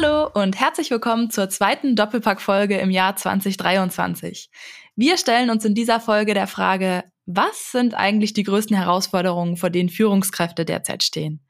[0.00, 4.48] Hallo und herzlich willkommen zur zweiten Doppelpack-Folge im Jahr 2023.
[4.94, 9.70] Wir stellen uns in dieser Folge der Frage, was sind eigentlich die größten Herausforderungen, vor
[9.70, 11.44] denen Führungskräfte derzeit stehen?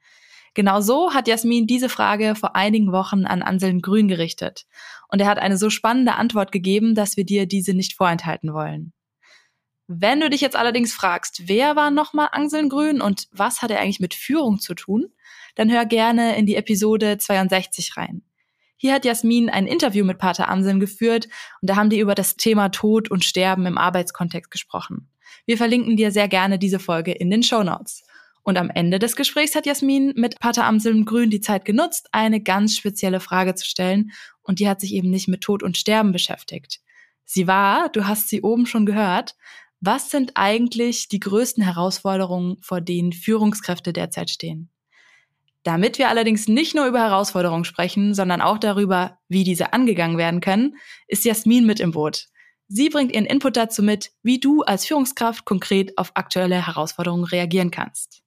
[0.55, 4.65] Genau so hat Jasmin diese Frage vor einigen Wochen an Anselm Grün gerichtet.
[5.09, 8.93] Und er hat eine so spannende Antwort gegeben, dass wir dir diese nicht vorenthalten wollen.
[9.85, 13.79] Wenn du dich jetzt allerdings fragst, wer war nochmal Anselm Grün und was hat er
[13.79, 15.13] eigentlich mit Führung zu tun,
[15.53, 18.23] dann hör gerne in die Episode 62 rein.
[18.81, 21.27] Hier hat Jasmin ein Interview mit Pater Anselm geführt
[21.61, 25.09] und da haben die über das Thema Tod und Sterben im Arbeitskontext gesprochen.
[25.45, 28.03] Wir verlinken dir sehr gerne diese Folge in den Show Notes.
[28.41, 32.41] Und am Ende des Gesprächs hat Jasmin mit Pater Anselm Grün die Zeit genutzt, eine
[32.41, 34.11] ganz spezielle Frage zu stellen
[34.43, 36.79] und die hat sich eben nicht mit Tod und Sterben beschäftigt.
[37.25, 39.35] Sie war, du hast sie oben schon gehört,
[39.81, 44.69] was sind eigentlich die größten Herausforderungen, vor denen Führungskräfte derzeit stehen?
[45.63, 50.41] Damit wir allerdings nicht nur über Herausforderungen sprechen, sondern auch darüber, wie diese angegangen werden
[50.41, 52.27] können, ist Jasmin mit im Boot.
[52.67, 57.71] Sie bringt ihren Input dazu mit, wie du als Führungskraft konkret auf aktuelle Herausforderungen reagieren
[57.71, 58.21] kannst.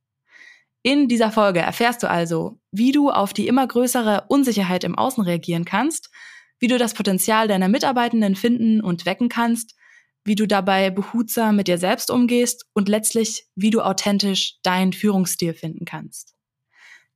[0.83, 5.23] In dieser Folge erfährst du also, wie du auf die immer größere Unsicherheit im Außen
[5.23, 6.11] reagieren kannst,
[6.59, 9.77] wie du das Potenzial deiner Mitarbeitenden finden und wecken kannst,
[10.25, 15.55] wie du dabei behutsam mit dir selbst umgehst und letztlich, wie du authentisch deinen Führungsstil
[15.55, 16.32] finden kannst.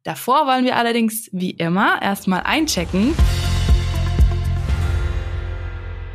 [0.06, 3.12] Davor wollen wir allerdings wie immer erstmal einchecken.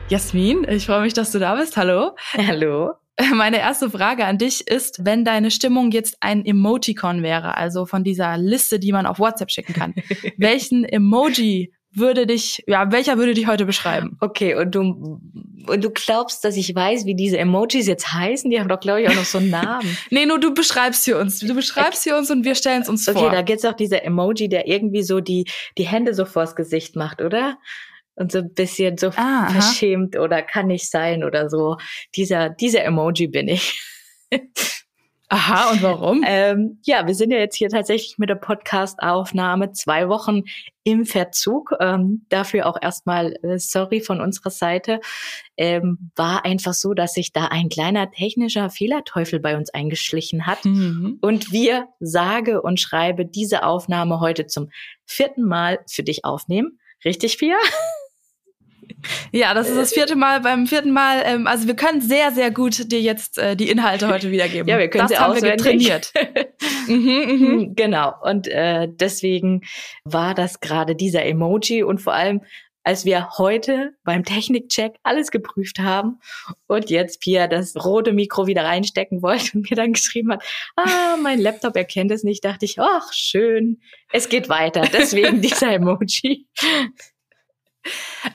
[0.07, 1.75] Jasmin, ich freue mich, dass du da bist.
[1.75, 2.15] Hallo.
[2.37, 2.93] Hallo.
[3.33, 8.05] Meine erste Frage an dich ist, wenn deine Stimmung jetzt ein Emoticon wäre, also von
[8.05, 9.93] dieser Liste, die man auf WhatsApp schicken kann,
[10.37, 14.17] welchen Emoji würde dich, ja, welcher würde dich heute beschreiben?
[14.21, 15.19] Okay, und du,
[15.67, 18.49] und du glaubst, dass ich weiß, wie diese Emojis jetzt heißen?
[18.49, 19.97] Die haben doch, glaube ich, auch noch so einen Namen.
[20.09, 21.39] nee, nur du beschreibst hier uns.
[21.39, 23.27] Du beschreibst hier uns und wir stellen es uns okay, vor.
[23.27, 25.45] Okay, da gibt's auch diese Emoji, der irgendwie so die,
[25.77, 27.57] die Hände so vors Gesicht macht, oder?
[28.15, 31.77] Und so ein bisschen so ah, verschämt oder kann nicht sein oder so.
[32.15, 33.81] Dieser, dieser Emoji bin ich.
[35.33, 36.23] Aha, und warum?
[36.27, 40.43] Ähm, ja, wir sind ja jetzt hier tatsächlich mit der Podcast-Aufnahme zwei Wochen
[40.83, 41.73] im Verzug.
[41.79, 44.99] Ähm, dafür auch erstmal äh, sorry von unserer Seite.
[45.55, 50.65] Ähm, war einfach so, dass sich da ein kleiner technischer Fehlerteufel bei uns eingeschlichen hat.
[50.65, 51.19] Mhm.
[51.21, 54.69] Und wir sage und schreibe diese Aufnahme heute zum
[55.05, 56.79] vierten Mal für dich aufnehmen.
[57.05, 57.55] Richtig, Pia?
[59.31, 60.41] Ja, das ist das vierte Mal.
[60.41, 64.07] Beim vierten Mal, ähm, also wir können sehr, sehr gut dir jetzt äh, die Inhalte
[64.07, 64.67] heute wiedergeben.
[64.67, 66.13] ja, wir können das sie haben wir trainiert.
[66.87, 67.75] mhm, mhm.
[67.75, 68.13] Genau.
[68.21, 69.61] Und äh, deswegen
[70.03, 72.41] war das gerade dieser Emoji und vor allem
[72.83, 76.19] als wir heute beim Technikcheck alles geprüft haben
[76.67, 80.43] und jetzt Pia das rote Mikro wieder reinstecken wollte und mir dann geschrieben hat,
[80.75, 83.81] ah, mein Laptop erkennt es nicht, dachte ich, ach, schön,
[84.11, 84.81] es geht weiter.
[84.91, 86.47] Deswegen dieser Emoji.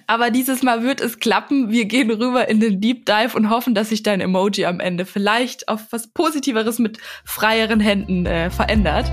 [0.06, 1.70] Aber dieses Mal wird es klappen.
[1.70, 5.04] Wir gehen rüber in den Deep Dive und hoffen, dass sich dein Emoji am Ende
[5.04, 9.10] vielleicht auf was Positiveres mit freieren Händen äh, verändert.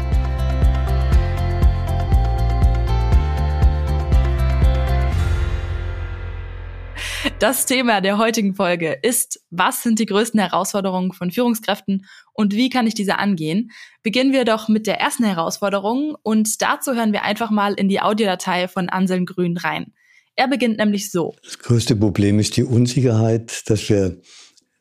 [7.40, 12.70] Das Thema der heutigen Folge ist, was sind die größten Herausforderungen von Führungskräften und wie
[12.70, 13.72] kann ich diese angehen?
[14.02, 18.02] Beginnen wir doch mit der ersten Herausforderung und dazu hören wir einfach mal in die
[18.02, 19.94] Audiodatei von Anselm Grün rein.
[20.36, 21.36] Er beginnt nämlich so.
[21.44, 24.20] Das größte Problem ist die Unsicherheit, dass wir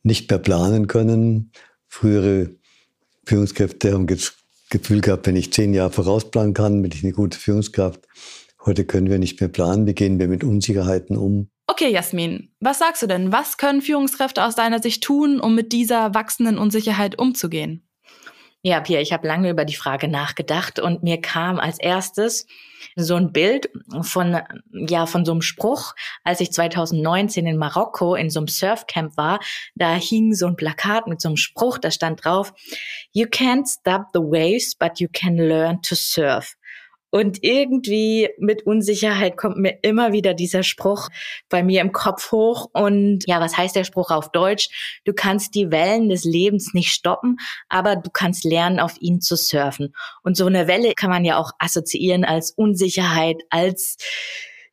[0.02, 1.52] nicht mehr planen können.
[1.88, 2.56] Frühere
[3.26, 4.34] Führungskräfte haben das
[4.70, 8.00] Gefühl gehabt, wenn ich zehn Jahre vorausplanen kann, bin ich eine gute Führungskraft.
[8.64, 9.86] Heute können wir nicht mehr planen.
[9.86, 11.50] Wie gehen wir mit Unsicherheiten um?
[11.66, 13.32] Okay, Jasmin, was sagst du denn?
[13.32, 17.86] Was können Führungskräfte aus deiner Sicht tun, um mit dieser wachsenden Unsicherheit umzugehen?
[18.64, 22.46] Ja, Pia, ich habe lange über die Frage nachgedacht und mir kam als erstes
[22.94, 23.68] so ein Bild
[24.02, 29.16] von ja von so einem Spruch, als ich 2019 in Marokko in so einem Surfcamp
[29.16, 29.40] war,
[29.74, 32.54] da hing so ein Plakat mit so einem Spruch, da stand drauf:
[33.10, 36.56] You can't stop the waves, but you can learn to surf.
[37.14, 41.10] Und irgendwie mit Unsicherheit kommt mir immer wieder dieser Spruch
[41.50, 42.70] bei mir im Kopf hoch.
[42.72, 45.00] Und ja, was heißt der Spruch auf Deutsch?
[45.04, 47.36] Du kannst die Wellen des Lebens nicht stoppen,
[47.68, 49.94] aber du kannst lernen, auf ihnen zu surfen.
[50.22, 53.98] Und so eine Welle kann man ja auch assoziieren als Unsicherheit, als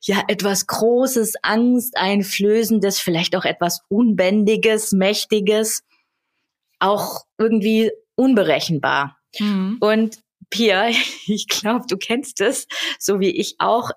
[0.00, 5.82] ja etwas Großes, Angsteinflößendes, vielleicht auch etwas Unbändiges, Mächtiges,
[6.78, 9.18] auch irgendwie unberechenbar.
[9.38, 9.76] Mhm.
[9.80, 10.88] Und Pia,
[11.26, 12.66] ich glaube, du kennst es,
[12.98, 13.90] so wie ich auch,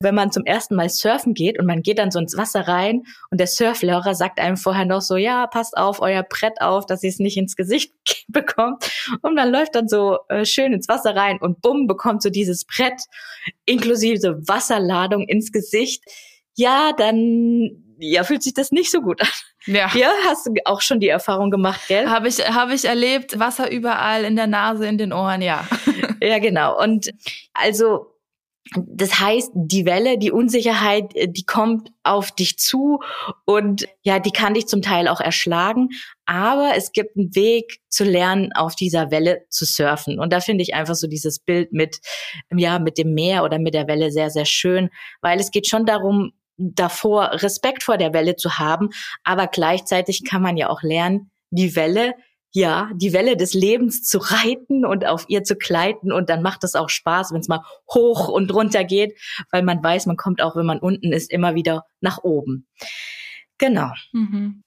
[0.00, 3.04] wenn man zum ersten Mal surfen geht und man geht dann so ins Wasser rein
[3.30, 7.02] und der Surflehrer sagt einem vorher noch so, ja, passt auf euer Brett auf, dass
[7.02, 7.94] ihr es nicht ins Gesicht
[8.28, 8.90] bekommt.
[9.22, 12.64] Und man läuft dann so äh, schön ins Wasser rein und bumm, bekommt so dieses
[12.64, 13.00] Brett
[13.64, 16.04] inklusive Wasserladung ins Gesicht.
[16.54, 19.28] Ja, dann ja, fühlt sich das nicht so gut an.
[19.66, 19.90] Ja.
[19.94, 22.08] Ja, hast du auch schon die Erfahrung gemacht, gell?
[22.08, 23.38] Habe ich, habe ich erlebt.
[23.38, 25.66] Wasser überall, in der Nase, in den Ohren, ja.
[26.20, 26.80] ja, genau.
[26.80, 27.10] Und
[27.52, 28.12] also,
[28.76, 33.00] das heißt, die Welle, die Unsicherheit, äh, die kommt auf dich zu
[33.44, 35.90] und ja, die kann dich zum Teil auch erschlagen.
[36.26, 40.18] Aber es gibt einen Weg zu lernen, auf dieser Welle zu surfen.
[40.18, 41.98] Und da finde ich einfach so dieses Bild mit,
[42.54, 45.84] ja, mit dem Meer oder mit der Welle sehr, sehr schön, weil es geht schon
[45.84, 46.32] darum,
[46.74, 48.90] davor, Respekt vor der Welle zu haben.
[49.24, 52.14] Aber gleichzeitig kann man ja auch lernen, die Welle,
[52.52, 56.12] ja, die Welle des Lebens zu reiten und auf ihr zu gleiten.
[56.12, 59.18] Und dann macht es auch Spaß, wenn es mal hoch und runter geht,
[59.50, 62.66] weil man weiß, man kommt auch, wenn man unten ist, immer wieder nach oben.
[63.58, 63.90] Genau.
[64.12, 64.62] Mhm.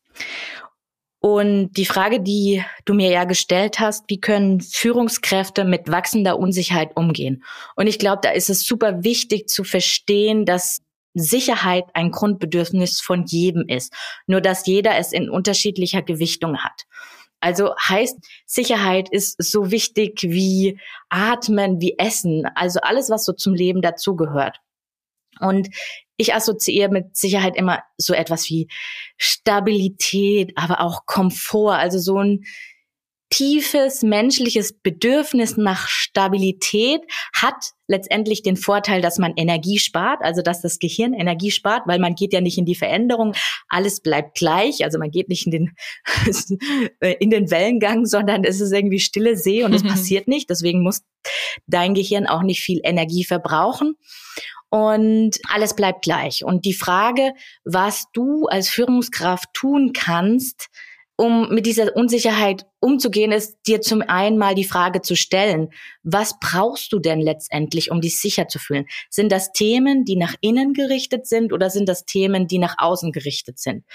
[1.26, 6.96] Und die Frage, die du mir ja gestellt hast, wie können Führungskräfte mit wachsender Unsicherheit
[6.96, 7.44] umgehen?
[7.76, 10.84] Und ich glaube, da ist es super wichtig zu verstehen, dass
[11.16, 13.94] Sicherheit ein Grundbedürfnis von jedem ist,
[14.28, 16.84] nur dass jeder es in unterschiedlicher Gewichtung hat.
[17.40, 20.80] Also heißt, Sicherheit ist so wichtig wie
[21.10, 24.58] Atmen, wie Essen, also alles, was so zum Leben dazugehört.
[25.40, 25.70] Und
[26.18, 28.68] ich assoziiere mit Sicherheit immer so etwas wie
[29.18, 32.46] Stabilität, aber auch Komfort, also so ein
[33.36, 37.02] tiefes menschliches Bedürfnis nach Stabilität
[37.34, 42.00] hat letztendlich den Vorteil, dass man Energie spart, also dass das Gehirn Energie spart, weil
[42.00, 43.34] man geht ja nicht in die Veränderung,
[43.68, 45.76] alles bleibt gleich, also man geht nicht in den
[47.20, 51.02] in den Wellengang, sondern es ist irgendwie stille See und es passiert nicht, deswegen muss
[51.68, 53.96] dein Gehirn auch nicht viel Energie verbrauchen.
[54.70, 56.44] Und alles bleibt gleich.
[56.44, 57.34] Und die Frage,
[57.64, 60.70] was du als Führungskraft tun kannst,
[61.18, 65.70] um mit dieser Unsicherheit umzugehen, ist dir zum einen mal die Frage zu stellen,
[66.04, 68.86] was brauchst du denn letztendlich, um dich sicher zu fühlen?
[69.10, 73.12] Sind das Themen, die nach innen gerichtet sind oder sind das Themen, die nach außen
[73.12, 73.86] gerichtet sind?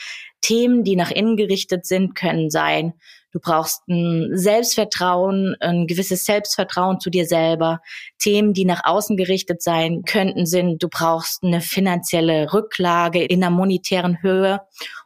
[0.41, 2.95] Themen, die nach innen gerichtet sind, können sein,
[3.33, 7.81] Du brauchst ein Selbstvertrauen, ein gewisses Selbstvertrauen zu dir selber.
[8.19, 13.55] Themen, die nach außen gerichtet sein könnten, sind, du brauchst eine finanzielle Rücklage in einer
[13.55, 14.61] monetären Höhe.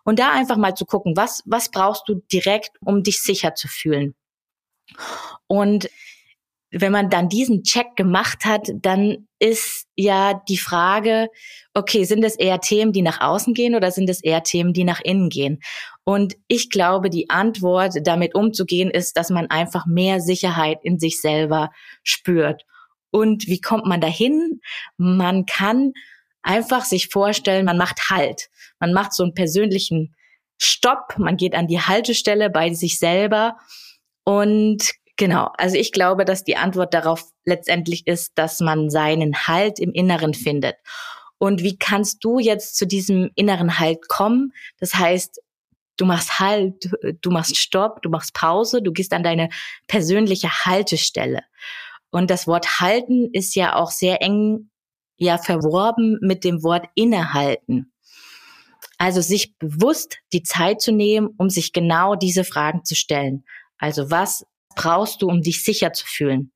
[0.05, 3.69] Und da einfach mal zu gucken, was, was brauchst du direkt, um dich sicher zu
[3.69, 4.15] fühlen?
[5.47, 5.88] Und
[6.76, 11.29] wenn man dann diesen Check gemacht hat, dann ist ja die Frage,
[11.73, 14.85] okay, sind es eher Themen, die nach außen gehen oder sind es eher Themen, die
[14.85, 15.61] nach innen gehen?
[16.03, 21.21] Und ich glaube, die Antwort, damit umzugehen, ist, dass man einfach mehr Sicherheit in sich
[21.21, 21.71] selber
[22.03, 22.65] spürt.
[23.11, 24.61] Und wie kommt man dahin?
[24.97, 25.93] Man kann
[26.43, 28.49] einfach sich vorstellen, man macht Halt.
[28.81, 30.17] Man macht so einen persönlichen
[30.59, 31.19] Stopp.
[31.19, 33.56] Man geht an die Haltestelle bei sich selber
[34.25, 39.79] und Genau, also ich glaube, dass die Antwort darauf letztendlich ist, dass man seinen Halt
[39.79, 40.77] im Inneren findet.
[41.39, 44.53] Und wie kannst du jetzt zu diesem inneren Halt kommen?
[44.79, 45.41] Das heißt,
[45.97, 46.91] du machst Halt,
[47.21, 49.51] du machst Stopp, du machst Pause, du gehst an deine
[49.87, 51.43] persönliche Haltestelle.
[52.11, 54.71] Und das Wort halten ist ja auch sehr eng
[55.17, 57.93] ja verworben mit dem Wort innehalten.
[58.99, 63.44] Also sich bewusst die Zeit zu nehmen, um sich genau diese Fragen zu stellen.
[63.79, 66.53] Also was brauchst du, um dich sicher zu fühlen?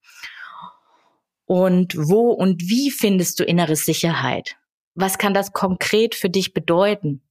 [1.46, 4.56] Und wo und wie findest du innere Sicherheit?
[4.94, 7.22] Was kann das konkret für dich bedeuten?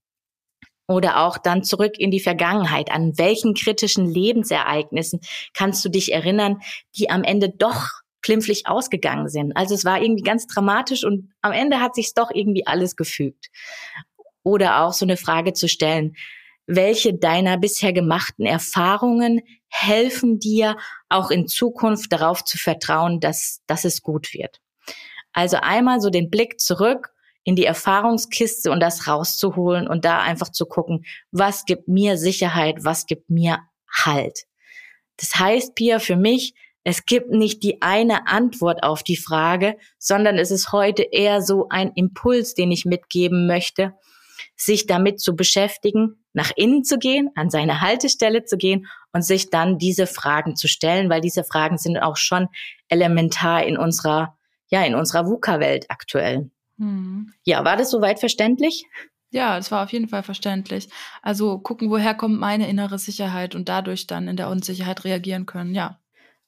[0.88, 2.90] Oder auch dann zurück in die Vergangenheit.
[2.90, 5.20] An welchen kritischen Lebensereignissen
[5.54, 6.60] kannst du dich erinnern,
[6.96, 7.88] die am Ende doch
[8.22, 9.54] glimpflich ausgegangen sind?
[9.54, 13.50] Also es war irgendwie ganz dramatisch und am Ende hat sich doch irgendwie alles gefügt.
[14.42, 16.16] Oder auch so eine Frage zu stellen,
[16.66, 20.76] welche deiner bisher gemachten Erfahrungen helfen dir
[21.08, 24.60] auch in Zukunft darauf zu vertrauen, dass, dass es gut wird.
[25.32, 27.10] Also einmal so den Blick zurück
[27.44, 32.76] in die Erfahrungskiste und das rauszuholen und da einfach zu gucken, was gibt mir Sicherheit,
[32.80, 33.60] was gibt mir
[33.90, 34.44] Halt.
[35.16, 36.54] Das heißt, Pia, für mich,
[36.88, 41.68] Es gibt nicht die eine Antwort auf die Frage, sondern es ist heute eher so
[41.68, 43.92] ein Impuls, den ich mitgeben möchte,
[44.56, 49.50] sich damit zu beschäftigen, nach innen zu gehen, an seine Haltestelle zu gehen und sich
[49.50, 52.48] dann diese Fragen zu stellen, weil diese Fragen sind auch schon
[52.88, 56.48] elementar in unserer, ja, in unserer VUCA-Welt aktuell.
[56.76, 57.32] Mhm.
[57.44, 58.86] Ja, war das soweit verständlich?
[59.30, 60.88] Ja, es war auf jeden Fall verständlich.
[61.22, 65.74] Also gucken, woher kommt meine innere Sicherheit und dadurch dann in der Unsicherheit reagieren können,
[65.74, 65.98] ja.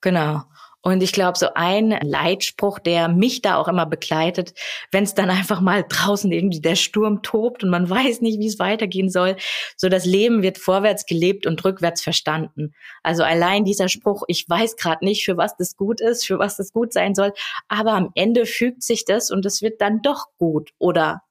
[0.01, 0.45] Genau.
[0.83, 4.55] Und ich glaube, so ein Leitspruch, der mich da auch immer begleitet,
[4.91, 8.47] wenn es dann einfach mal draußen irgendwie der Sturm tobt und man weiß nicht, wie
[8.47, 9.37] es weitergehen soll,
[9.77, 12.75] so das Leben wird vorwärts gelebt und rückwärts verstanden.
[13.03, 16.57] Also allein dieser Spruch, ich weiß gerade nicht, für was das gut ist, für was
[16.57, 17.33] das gut sein soll,
[17.69, 21.23] aber am Ende fügt sich das und es wird dann doch gut oder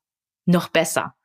[0.46, 1.16] noch besser.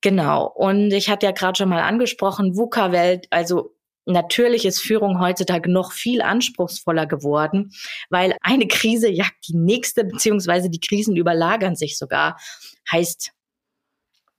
[0.00, 0.46] Genau.
[0.46, 3.74] Und ich hatte ja gerade schon mal angesprochen, VUCA-Welt, also
[4.06, 7.72] Natürlich ist Führung heutzutage noch viel anspruchsvoller geworden,
[8.10, 12.38] weil eine Krise jagt die nächste, beziehungsweise die Krisen überlagern sich sogar.
[12.90, 13.32] Heißt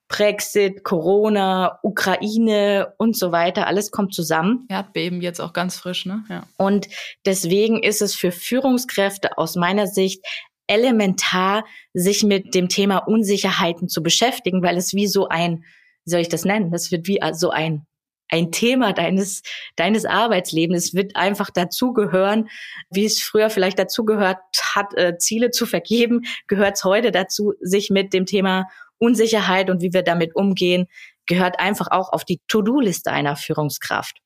[0.07, 4.67] Brexit, Corona, Ukraine und so weiter, alles kommt zusammen.
[4.69, 6.23] Erdbeben jetzt auch ganz frisch, ne?
[6.29, 6.43] Ja.
[6.57, 6.87] Und
[7.25, 10.23] deswegen ist es für Führungskräfte aus meiner Sicht
[10.67, 15.63] elementar, sich mit dem Thema Unsicherheiten zu beschäftigen, weil es wie so ein,
[16.05, 16.71] wie soll ich das nennen?
[16.71, 17.85] Das wird wie so ein
[18.29, 19.41] ein Thema deines,
[19.75, 20.93] deines Arbeitslebens.
[20.93, 22.49] Wird einfach dazugehören,
[22.89, 24.37] wie es früher vielleicht dazugehört
[24.73, 28.65] hat, äh, Ziele zu vergeben, gehört es heute dazu, sich mit dem Thema
[28.97, 30.87] Unsicherheit und wie wir damit umgehen,
[31.25, 34.19] gehört einfach auch auf die To-Do-Liste einer Führungskraft.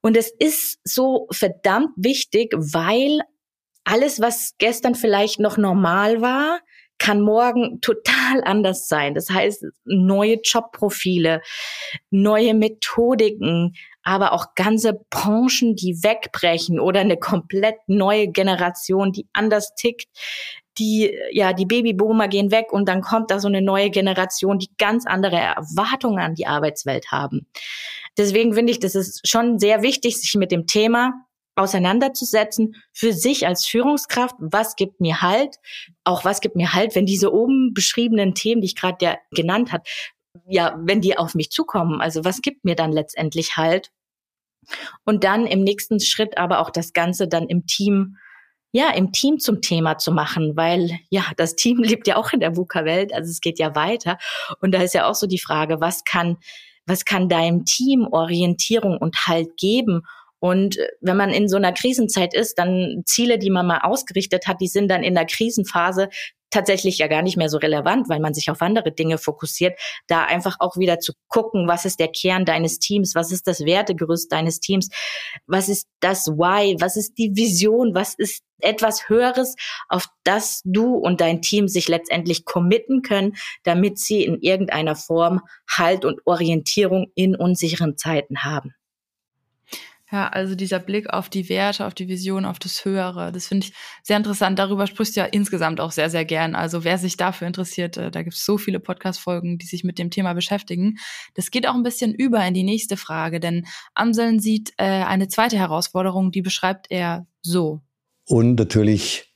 [0.00, 3.20] Und es ist so verdammt wichtig, weil
[3.84, 6.60] alles, was gestern vielleicht noch normal war,
[6.98, 9.14] kann morgen total anders sein.
[9.14, 11.42] Das heißt, neue Jobprofile,
[12.10, 19.74] neue Methodiken, aber auch ganze Branchen, die wegbrechen oder eine komplett neue Generation, die anders
[19.74, 20.06] tickt.
[20.78, 24.68] Die, ja, die Babyboomer gehen weg und dann kommt da so eine neue Generation, die
[24.76, 27.46] ganz andere Erwartungen an die Arbeitswelt haben.
[28.18, 31.25] Deswegen finde ich, das ist schon sehr wichtig, sich mit dem Thema
[31.56, 35.56] auseinanderzusetzen für sich als Führungskraft, was gibt mir Halt,
[36.04, 39.72] auch was gibt mir Halt, wenn diese oben beschriebenen Themen, die ich gerade ja genannt
[39.72, 39.88] hat,
[40.46, 43.90] ja, wenn die auf mich zukommen, also was gibt mir dann letztendlich Halt?
[45.04, 48.16] Und dann im nächsten Schritt aber auch das Ganze dann im Team,
[48.72, 52.40] ja, im Team zum Thema zu machen, weil ja, das Team lebt ja auch in
[52.40, 54.18] der VUCA-Welt, also es geht ja weiter.
[54.60, 56.36] Und da ist ja auch so die Frage, was kann,
[56.84, 60.02] was kann deinem Team Orientierung und Halt geben?
[60.46, 64.46] Und äh, wenn man in so einer Krisenzeit ist, dann Ziele, die man mal ausgerichtet
[64.46, 66.08] hat, die sind dann in der Krisenphase
[66.50, 69.76] tatsächlich ja gar nicht mehr so relevant, weil man sich auf andere Dinge fokussiert,
[70.06, 73.64] da einfach auch wieder zu gucken, was ist der Kern deines Teams, was ist das
[73.64, 74.88] Wertegerüst deines Teams,
[75.46, 79.56] was ist das Why, was ist die Vision, was ist etwas Höheres,
[79.88, 83.34] auf das du und dein Team sich letztendlich committen können,
[83.64, 88.76] damit sie in irgendeiner Form Halt und Orientierung in unsicheren Zeiten haben.
[90.16, 93.66] Ja, also dieser Blick auf die Werte, auf die Vision, auf das Höhere, das finde
[93.66, 94.58] ich sehr interessant.
[94.58, 96.54] Darüber sprichst du ja insgesamt auch sehr, sehr gern.
[96.54, 99.98] Also wer sich dafür interessiert, äh, da gibt es so viele Podcast-Folgen, die sich mit
[99.98, 100.96] dem Thema beschäftigen.
[101.34, 105.28] Das geht auch ein bisschen über in die nächste Frage, denn Amseln sieht äh, eine
[105.28, 107.82] zweite Herausforderung, die beschreibt er so.
[108.24, 109.34] Und natürlich,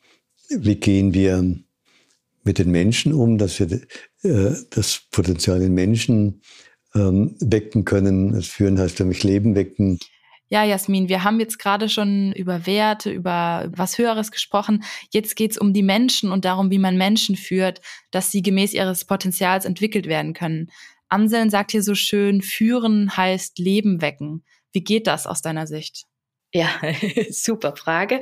[0.49, 1.59] wie gehen wir
[2.43, 3.83] mit den Menschen um, dass wir
[4.23, 6.41] äh, das Potenzial in Menschen
[6.95, 8.33] ähm, wecken können.
[8.33, 9.99] Das Führen heißt für mich Leben wecken.
[10.53, 14.83] Ja, Jasmin, wir haben jetzt gerade schon über Werte, über was Höheres gesprochen.
[15.13, 17.81] Jetzt geht's um die Menschen und darum, wie man Menschen führt,
[18.11, 20.69] dass sie gemäß ihres Potenzials entwickelt werden können.
[21.09, 24.45] Amseln sagt hier so schön, führen heißt Leben wecken.
[24.73, 26.07] Wie geht das aus deiner Sicht?
[26.53, 26.69] Ja,
[27.31, 28.19] super Frage.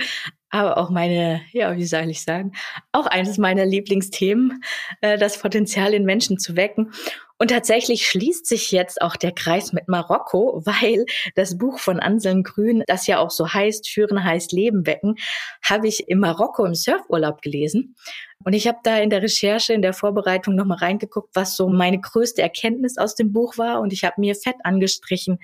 [0.51, 2.53] Aber auch meine, ja, wie soll ich sagen,
[2.93, 4.63] auch eines meiner Lieblingsthemen,
[5.01, 6.93] äh, das Potenzial in Menschen zu wecken.
[7.38, 12.42] Und tatsächlich schließt sich jetzt auch der Kreis mit Marokko, weil das Buch von Anselm
[12.42, 15.16] Grün, das ja auch so heißt, Führen heißt Leben wecken,
[15.62, 17.97] habe ich in Marokko im Surfurlaub gelesen.
[18.45, 22.00] Und ich habe da in der Recherche, in der Vorbereitung nochmal reingeguckt, was so meine
[22.00, 23.80] größte Erkenntnis aus dem Buch war.
[23.80, 25.38] Und ich habe mir fett angestrichen,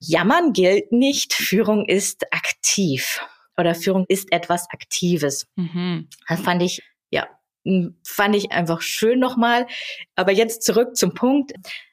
[0.00, 3.20] Jammern gilt nicht, Führung ist aktiv
[3.56, 5.48] oder Führung ist etwas Aktives.
[5.56, 6.08] Mhm.
[6.28, 7.26] Das fand ich, ja,
[8.04, 9.66] fand ich einfach schön nochmal.
[10.14, 11.52] Aber jetzt zurück zum Punkt.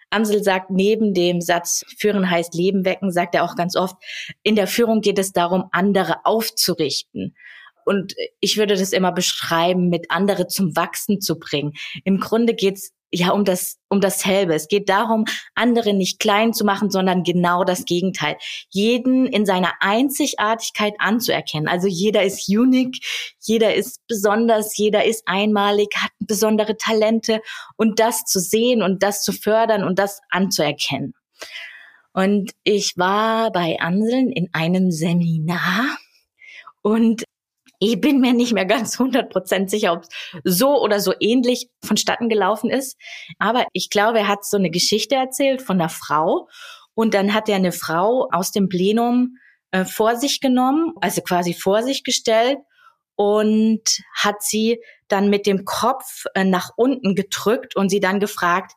[0.10, 3.96] Amsel sagt neben dem Satz Führen heißt Leben wecken, sagt er auch ganz oft,
[4.44, 7.36] in der Führung geht es darum, andere aufzurichten.
[7.86, 11.74] Und ich würde das immer beschreiben, mit andere zum Wachsen zu bringen.
[12.04, 14.54] Im Grunde geht es ja um das um dasselbe.
[14.54, 18.38] Es geht darum, andere nicht klein zu machen, sondern genau das Gegenteil.
[18.70, 21.68] Jeden in seiner Einzigartigkeit anzuerkennen.
[21.68, 22.98] Also jeder ist unique,
[23.40, 27.42] jeder ist besonders, jeder ist einmalig, hat besondere Talente
[27.78, 31.14] und das zu sehen und das zu fördern und das anzuerkennen.
[32.14, 35.98] Und ich war bei Anseln in einem Seminar
[36.82, 37.24] und
[37.80, 42.30] ich bin mir nicht mehr ganz 100% sicher, ob es so oder so ähnlich vonstatten
[42.30, 42.98] gelaufen ist.
[43.40, 46.48] Aber ich glaube, er hat so eine Geschichte erzählt von einer Frau.
[46.94, 49.38] Und dann hat er eine Frau aus dem Plenum
[49.72, 52.60] äh, vor sich genommen, also quasi vor sich gestellt
[53.16, 53.82] und
[54.16, 58.74] hat sie dann mit dem Kopf äh, nach unten gedrückt und sie dann gefragt,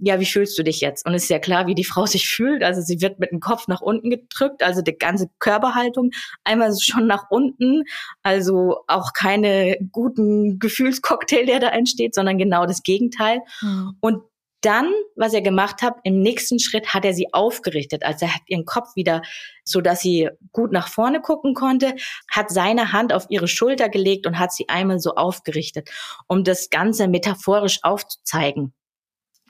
[0.00, 1.06] ja, wie fühlst du dich jetzt?
[1.06, 2.62] Und es ist ja klar, wie die Frau sich fühlt.
[2.62, 6.10] Also sie wird mit dem Kopf nach unten gedrückt, also die ganze Körperhaltung
[6.44, 7.84] einmal schon nach unten.
[8.22, 13.40] Also auch keine guten Gefühlscocktail, der da entsteht, sondern genau das Gegenteil.
[13.60, 13.96] Mhm.
[14.00, 14.22] Und
[14.66, 18.04] dann, was er gemacht hat, im nächsten Schritt hat er sie aufgerichtet.
[18.04, 19.22] Also er hat ihren Kopf wieder,
[19.64, 21.94] so dass sie gut nach vorne gucken konnte,
[22.28, 25.90] hat seine Hand auf ihre Schulter gelegt und hat sie einmal so aufgerichtet,
[26.26, 28.74] um das Ganze metaphorisch aufzuzeigen.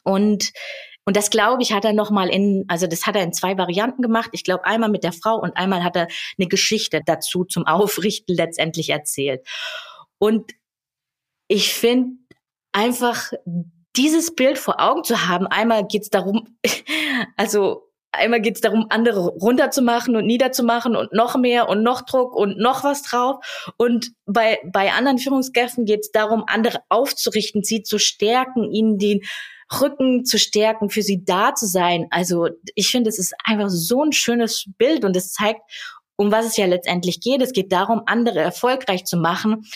[0.07, 0.53] Und
[1.09, 3.57] und das glaube ich hat er noch mal in, also das hat er in zwei
[3.57, 4.31] Varianten gemacht.
[4.33, 8.35] Ich glaube einmal mit der Frau und einmal hat er eine Geschichte dazu zum Aufrichten
[8.35, 9.47] letztendlich erzählt.
[10.19, 10.53] Und
[11.47, 12.17] ich finde
[12.73, 13.31] einfach
[13.97, 15.47] dieses Bild vor Augen zu haben.
[15.47, 16.59] Einmal geht es darum,
[17.37, 22.35] also einmal geht es darum, andere runterzumachen und niederzumachen und noch mehr und noch Druck
[22.35, 23.37] und noch was drauf.
[23.77, 29.21] Und bei, bei anderen Führungskräften geht es darum, andere aufzurichten, sie zu stärken, ihnen den
[29.81, 32.07] Rücken zu stärken, für sie da zu sein.
[32.11, 35.61] Also ich finde, es ist einfach so ein schönes Bild und es zeigt,
[36.17, 37.43] um was es ja letztendlich geht.
[37.43, 39.67] Es geht darum, andere erfolgreich zu machen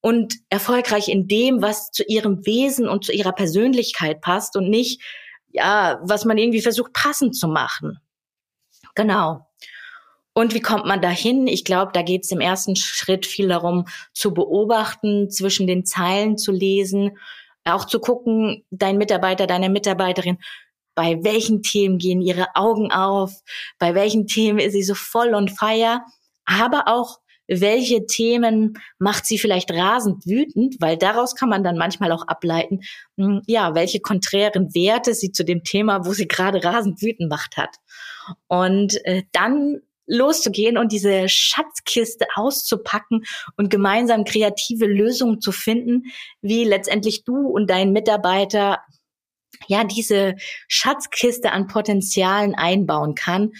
[0.00, 5.02] und erfolgreich in dem, was zu ihrem Wesen und zu ihrer Persönlichkeit passt und nicht,
[5.48, 7.98] ja, was man irgendwie versucht passend zu machen.
[8.94, 9.46] Genau.
[10.32, 11.46] Und wie kommt man dahin?
[11.48, 16.38] Ich glaube, da geht es im ersten Schritt viel darum, zu beobachten, zwischen den Zeilen
[16.38, 17.18] zu lesen,
[17.64, 20.38] auch zu gucken, dein Mitarbeiter, deine Mitarbeiterin,
[20.94, 23.32] bei welchen Themen gehen ihre Augen auf,
[23.78, 26.04] bei welchen Themen ist sie so voll und feier,
[26.44, 32.12] aber auch welche Themen macht sie vielleicht rasend wütend, weil daraus kann man dann manchmal
[32.12, 32.80] auch ableiten,
[33.16, 37.56] hm, ja, welche konträren Werte sie zu dem Thema, wo sie gerade rasend wütend macht
[37.56, 37.76] hat.
[38.46, 39.80] Und äh, dann
[40.10, 43.24] loszugehen und diese Schatzkiste auszupacken
[43.56, 46.04] und gemeinsam kreative Lösungen zu finden,
[46.42, 48.78] wie letztendlich du und dein Mitarbeiter
[49.68, 50.34] ja diese
[50.68, 53.52] Schatzkiste an Potenzialen einbauen kann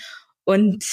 [0.44, 0.84] und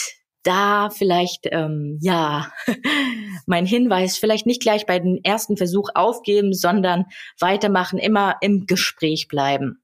[0.44, 2.52] da vielleicht ähm, ja
[3.46, 7.06] mein Hinweis vielleicht nicht gleich bei dem ersten Versuch aufgeben, sondern
[7.40, 9.82] weitermachen, immer im Gespräch bleiben.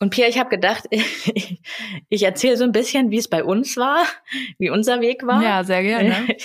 [0.00, 0.84] Und Pierre, ich habe gedacht,
[2.08, 4.04] ich erzähle so ein bisschen, wie es bei uns war,
[4.58, 5.42] wie unser Weg war.
[5.42, 6.14] Ja, sehr gerne.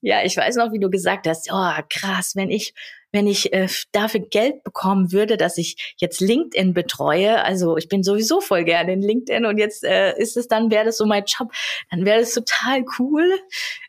[0.00, 2.74] Ja, ich weiß noch, wie du gesagt hast, oh krass, wenn ich
[3.14, 8.02] wenn ich äh, dafür Geld bekommen würde, dass ich jetzt LinkedIn betreue, also ich bin
[8.02, 11.22] sowieso voll gerne in LinkedIn und jetzt äh, ist es dann, wäre das so mein
[11.24, 11.52] Job,
[11.92, 13.38] dann wäre das total cool.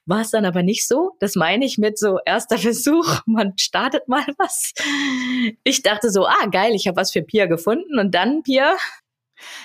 [0.05, 1.13] War es dann aber nicht so.
[1.19, 4.73] Das meine ich mit so erster Versuch, man startet mal was.
[5.63, 8.75] Ich dachte so, ah geil, ich habe was für Pia gefunden und dann Pia,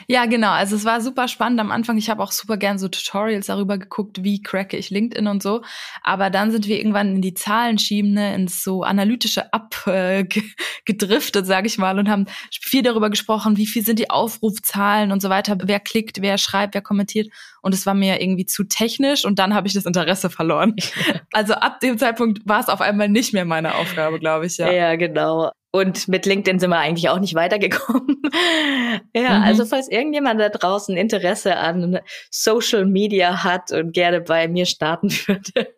[0.08, 0.50] ja, genau.
[0.50, 1.96] Also es war super spannend am Anfang.
[1.96, 5.62] Ich habe auch super gern so Tutorials darüber geguckt, wie cracke ich LinkedIn und so.
[6.02, 11.78] Aber dann sind wir irgendwann in die Zahlenschiebene, ins so analytische abgedriftet, äh, sage ich
[11.78, 15.80] mal, und haben viel darüber gesprochen, wie viel sind die Aufrufzahlen und so weiter, wer
[15.80, 17.28] klickt, wer schreibt, wer kommentiert.
[17.62, 20.74] Und es war mir irgendwie zu technisch und dann habe ich das Interesse verloren.
[21.32, 24.56] also ab dem Zeitpunkt war es auf einmal nicht mehr meine Aufgabe, glaube ich.
[24.56, 24.70] Ja.
[24.70, 25.50] ja, genau.
[25.72, 28.22] Und mit LinkedIn sind wir eigentlich auch nicht weitergekommen.
[29.14, 29.44] ja, mhm.
[29.44, 35.10] also falls irgendjemand da draußen Interesse an Social Media hat und gerne bei mir starten
[35.26, 35.74] würde,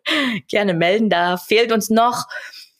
[0.47, 1.09] gerne melden.
[1.09, 2.25] Da fehlt uns noch,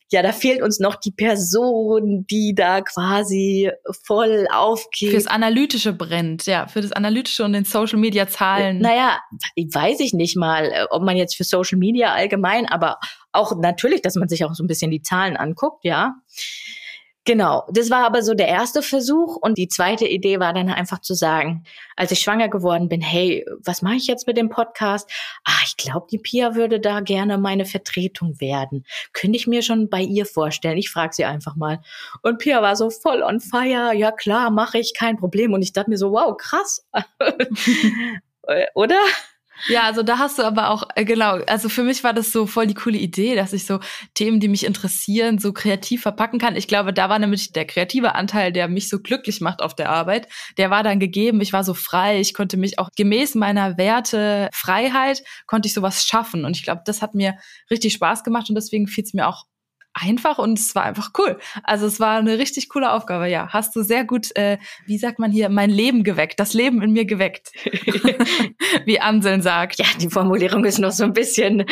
[0.09, 3.71] ja, da fehlt uns noch die Person, die da quasi
[4.05, 5.11] voll aufgeht.
[5.11, 8.79] Fürs Analytische brennt, ja, für das Analytische und den Social Media Zahlen.
[8.79, 9.19] Naja,
[9.55, 12.97] weiß ich nicht mal, ob man jetzt für Social Media allgemein, aber
[13.31, 16.15] auch natürlich, dass man sich auch so ein bisschen die Zahlen anguckt, ja.
[17.25, 20.99] Genau, das war aber so der erste Versuch und die zweite Idee war dann einfach
[20.99, 21.63] zu sagen,
[21.95, 25.09] als ich schwanger geworden bin, hey, was mache ich jetzt mit dem Podcast?
[25.45, 28.85] Ah, ich glaube, die Pia würde da gerne meine Vertretung werden.
[29.13, 30.77] Könnte ich mir schon bei ihr vorstellen.
[30.77, 31.79] Ich frage sie einfach mal.
[32.23, 33.95] Und Pia war so voll on fire.
[33.95, 35.53] Ja klar, mache ich, kein Problem.
[35.53, 36.85] Und ich dachte mir so, wow, krass.
[38.75, 38.99] Oder?
[39.67, 42.47] Ja, also da hast du aber auch, äh, genau, also für mich war das so
[42.47, 43.79] voll die coole Idee, dass ich so
[44.13, 46.55] Themen, die mich interessieren, so kreativ verpacken kann.
[46.55, 49.89] Ich glaube, da war nämlich der kreative Anteil, der mich so glücklich macht auf der
[49.89, 51.39] Arbeit, der war dann gegeben.
[51.39, 56.05] Ich war so frei, ich konnte mich auch gemäß meiner Werte Freiheit, konnte ich sowas
[56.05, 56.45] schaffen.
[56.45, 57.37] Und ich glaube, das hat mir
[57.69, 59.45] richtig Spaß gemacht und deswegen fiel es mir auch
[59.93, 61.39] einfach und es war einfach cool.
[61.63, 63.49] Also es war eine richtig coole Aufgabe, ja.
[63.49, 66.91] Hast du sehr gut, äh, wie sagt man hier, mein Leben geweckt, das Leben in
[66.91, 67.51] mir geweckt,
[68.85, 69.79] wie Anseln sagt.
[69.79, 71.65] Ja, die Formulierung ist noch so ein bisschen,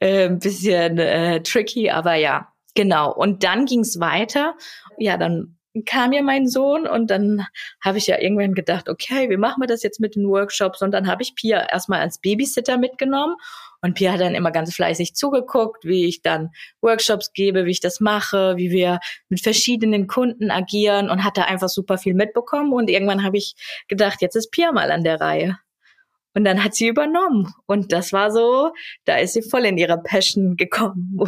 [0.00, 3.12] äh, ein bisschen äh, tricky, aber ja, genau.
[3.12, 4.54] Und dann ging es weiter.
[4.98, 7.46] Ja, dann kam ja mein Sohn und dann
[7.82, 10.82] habe ich ja irgendwann gedacht, okay, wie machen wir das jetzt mit den Workshops?
[10.82, 13.36] Und dann habe ich Pia erstmal als Babysitter mitgenommen
[13.82, 17.80] und Pia hat dann immer ganz fleißig zugeguckt, wie ich dann Workshops gebe, wie ich
[17.80, 22.72] das mache, wie wir mit verschiedenen Kunden agieren und hat da einfach super viel mitbekommen.
[22.72, 23.56] Und irgendwann habe ich
[23.88, 25.58] gedacht, jetzt ist Pia mal an der Reihe.
[26.34, 27.52] Und dann hat sie übernommen.
[27.66, 28.72] Und das war so,
[29.04, 31.18] da ist sie voll in ihrer Passion gekommen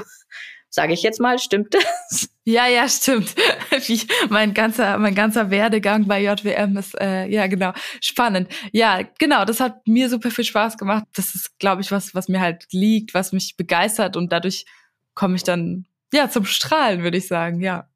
[0.74, 2.28] sage ich jetzt mal, stimmt das?
[2.44, 3.34] Ja, ja, stimmt.
[3.86, 8.48] Wie mein ganzer, mein ganzer Werdegang bei JWM ist, äh, ja, genau, spannend.
[8.72, 11.04] Ja, genau, das hat mir super viel Spaß gemacht.
[11.14, 14.66] Das ist, glaube ich, was, was mir halt liegt, was mich begeistert und dadurch
[15.14, 17.88] komme ich dann, ja, zum Strahlen, würde ich sagen, ja.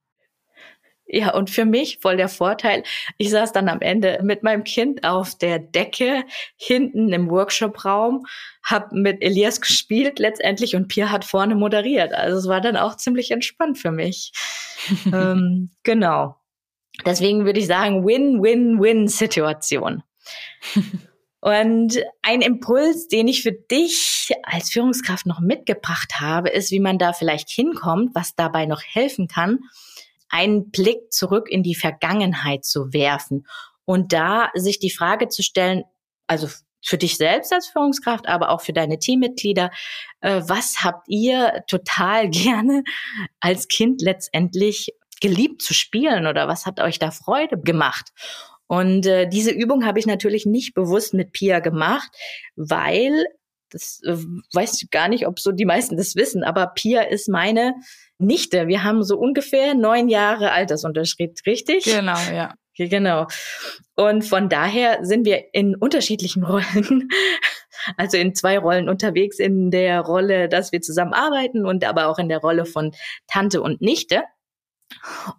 [1.11, 2.83] Ja, und für mich voll der Vorteil.
[3.16, 6.25] Ich saß dann am Ende mit meinem Kind auf der Decke
[6.57, 8.27] hinten im Workshop-Raum,
[8.62, 12.12] hab mit Elias gespielt letztendlich und Pia hat vorne moderiert.
[12.12, 14.33] Also es war dann auch ziemlich entspannt für mich.
[15.07, 16.37] ähm, genau.
[17.07, 20.03] Deswegen würde ich sagen, Win-Win-Win-Situation.
[21.40, 26.99] Und ein Impuls, den ich für dich als Führungskraft noch mitgebracht habe, ist, wie man
[26.99, 29.61] da vielleicht hinkommt, was dabei noch helfen kann
[30.29, 33.47] einen Blick zurück in die Vergangenheit zu werfen
[33.85, 35.85] und da sich die Frage zu stellen,
[36.27, 36.49] also
[36.85, 39.71] für dich selbst als Führungskraft, aber auch für deine Teammitglieder,
[40.21, 42.85] äh, was habt ihr total gerne
[43.41, 48.11] als Kind letztendlich geliebt zu spielen oder was hat euch da Freude gemacht?
[48.67, 52.11] Und äh, diese Übung habe ich natürlich nicht bewusst mit Pia gemacht,
[52.55, 53.25] weil
[53.71, 54.17] das äh,
[54.53, 57.75] weiß ich gar nicht, ob so die meisten das wissen, aber Pia ist meine
[58.19, 58.67] Nichte.
[58.67, 61.85] Wir haben so ungefähr neun Jahre Altersunterschied, richtig?
[61.85, 62.55] Genau, ja.
[62.77, 63.27] Genau.
[63.97, 67.09] Und von daher sind wir in unterschiedlichen Rollen,
[67.97, 72.19] also in zwei Rollen unterwegs, in der Rolle, dass wir zusammen arbeiten und aber auch
[72.19, 72.93] in der Rolle von
[73.27, 74.23] Tante und Nichte.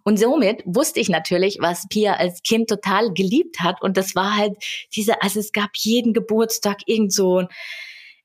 [0.04, 3.82] Und somit wusste ich natürlich, was Pia als Kind total geliebt hat.
[3.82, 4.52] Und das war halt
[4.94, 7.48] diese, also es gab jeden Geburtstag irgend so ein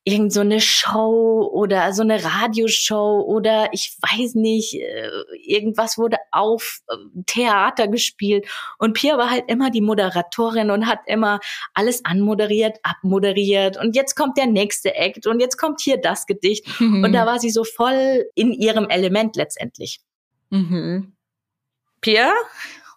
[0.07, 5.09] irgend so eine Show oder so eine Radioshow oder ich weiß nicht, äh,
[5.43, 10.99] irgendwas wurde auf äh, Theater gespielt und Pia war halt immer die Moderatorin und hat
[11.07, 11.39] immer
[11.73, 16.79] alles anmoderiert, abmoderiert und jetzt kommt der nächste Act und jetzt kommt hier das Gedicht
[16.79, 17.03] mhm.
[17.03, 20.01] und da war sie so voll in ihrem Element letztendlich.
[20.51, 21.13] Mhm.
[22.01, 22.31] Pia,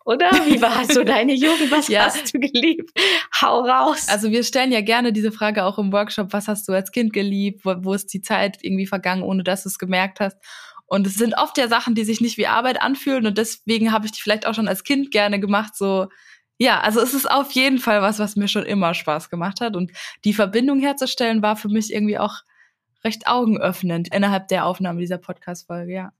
[0.08, 0.30] oder?
[0.46, 1.70] Wie war so deine Jugend?
[1.70, 2.06] Was ja.
[2.06, 2.98] hast du geliebt?
[3.42, 4.08] Hau raus.
[4.08, 7.12] Also wir stellen ja gerne diese Frage auch im Workshop, was hast du als Kind
[7.12, 7.66] geliebt?
[7.66, 10.38] Wo, wo ist die Zeit irgendwie vergangen, ohne dass du es gemerkt hast?
[10.86, 14.06] Und es sind oft ja Sachen, die sich nicht wie Arbeit anfühlen und deswegen habe
[14.06, 16.08] ich die vielleicht auch schon als Kind gerne gemacht, so
[16.60, 19.76] ja, also es ist auf jeden Fall was, was mir schon immer Spaß gemacht hat.
[19.76, 19.92] Und
[20.24, 22.38] die Verbindung herzustellen war für mich irgendwie auch
[23.04, 26.12] recht augenöffnend innerhalb der Aufnahme dieser Podcast-Folge, ja.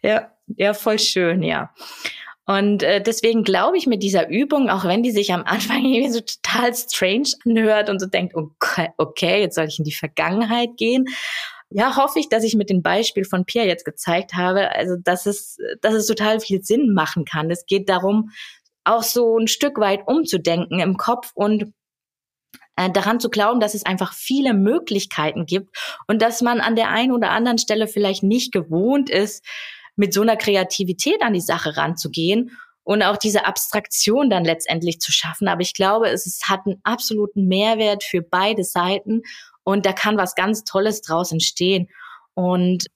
[0.00, 1.74] Ja, ja, voll schön, ja.
[2.48, 6.10] Und äh, deswegen glaube ich mit dieser Übung, auch wenn die sich am Anfang irgendwie
[6.10, 10.70] so total strange anhört und so denkt, okay, okay, jetzt soll ich in die Vergangenheit
[10.78, 11.04] gehen.
[11.68, 15.26] Ja, hoffe ich, dass ich mit dem Beispiel von Pierre jetzt gezeigt habe, also dass
[15.26, 17.50] es, dass es total viel Sinn machen kann.
[17.50, 18.30] Es geht darum,
[18.84, 21.74] auch so ein Stück weit umzudenken im Kopf und
[22.76, 26.88] äh, daran zu glauben, dass es einfach viele Möglichkeiten gibt und dass man an der
[26.88, 29.44] einen oder anderen Stelle vielleicht nicht gewohnt ist,
[29.98, 35.12] mit so einer Kreativität an die Sache ranzugehen und auch diese Abstraktion dann letztendlich zu
[35.12, 35.48] schaffen.
[35.48, 39.22] Aber ich glaube, es, es hat einen absoluten Mehrwert für beide Seiten
[39.64, 41.88] und da kann was ganz Tolles draus entstehen.
[42.34, 42.86] Und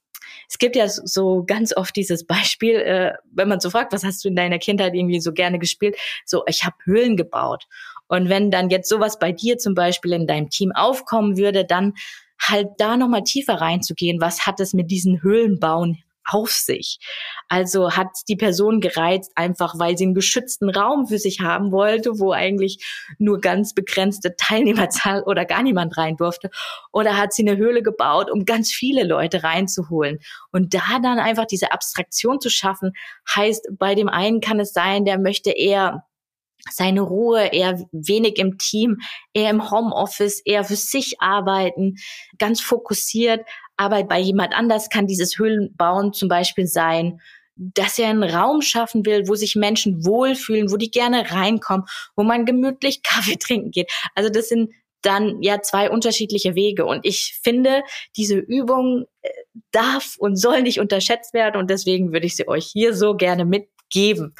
[0.49, 4.23] es gibt ja so ganz oft dieses Beispiel, äh, wenn man so fragt, was hast
[4.23, 5.97] du in deiner Kindheit irgendwie so gerne gespielt?
[6.25, 7.65] So, ich habe Höhlen gebaut.
[8.07, 11.93] Und wenn dann jetzt sowas bei dir zum Beispiel in deinem Team aufkommen würde, dann
[12.41, 14.21] halt da nochmal tiefer reinzugehen.
[14.21, 16.99] Was hat es mit diesen Höhlenbauen auf sich.
[17.47, 22.19] Also hat die Person gereizt, einfach weil sie einen geschützten Raum für sich haben wollte,
[22.19, 22.83] wo eigentlich
[23.17, 26.49] nur ganz begrenzte Teilnehmerzahl oder gar niemand rein durfte.
[26.91, 30.19] Oder hat sie eine Höhle gebaut, um ganz viele Leute reinzuholen.
[30.51, 32.93] Und da dann einfach diese Abstraktion zu schaffen,
[33.35, 36.05] heißt, bei dem einen kann es sein, der möchte eher
[36.71, 39.01] seine Ruhe, eher wenig im Team,
[39.33, 41.95] eher im Homeoffice, eher für sich arbeiten,
[42.37, 43.45] ganz fokussiert.
[43.77, 47.19] Aber bei jemand anders kann dieses Höhlenbauen zum Beispiel sein,
[47.55, 52.23] dass er einen Raum schaffen will, wo sich Menschen wohlfühlen, wo die gerne reinkommen, wo
[52.23, 53.91] man gemütlich Kaffee trinken geht.
[54.15, 56.85] Also das sind dann ja zwei unterschiedliche Wege.
[56.85, 57.83] Und ich finde,
[58.15, 59.29] diese Übung äh,
[59.71, 61.57] darf und soll nicht unterschätzt werden.
[61.57, 64.33] Und deswegen würde ich sie euch hier so gerne mitgeben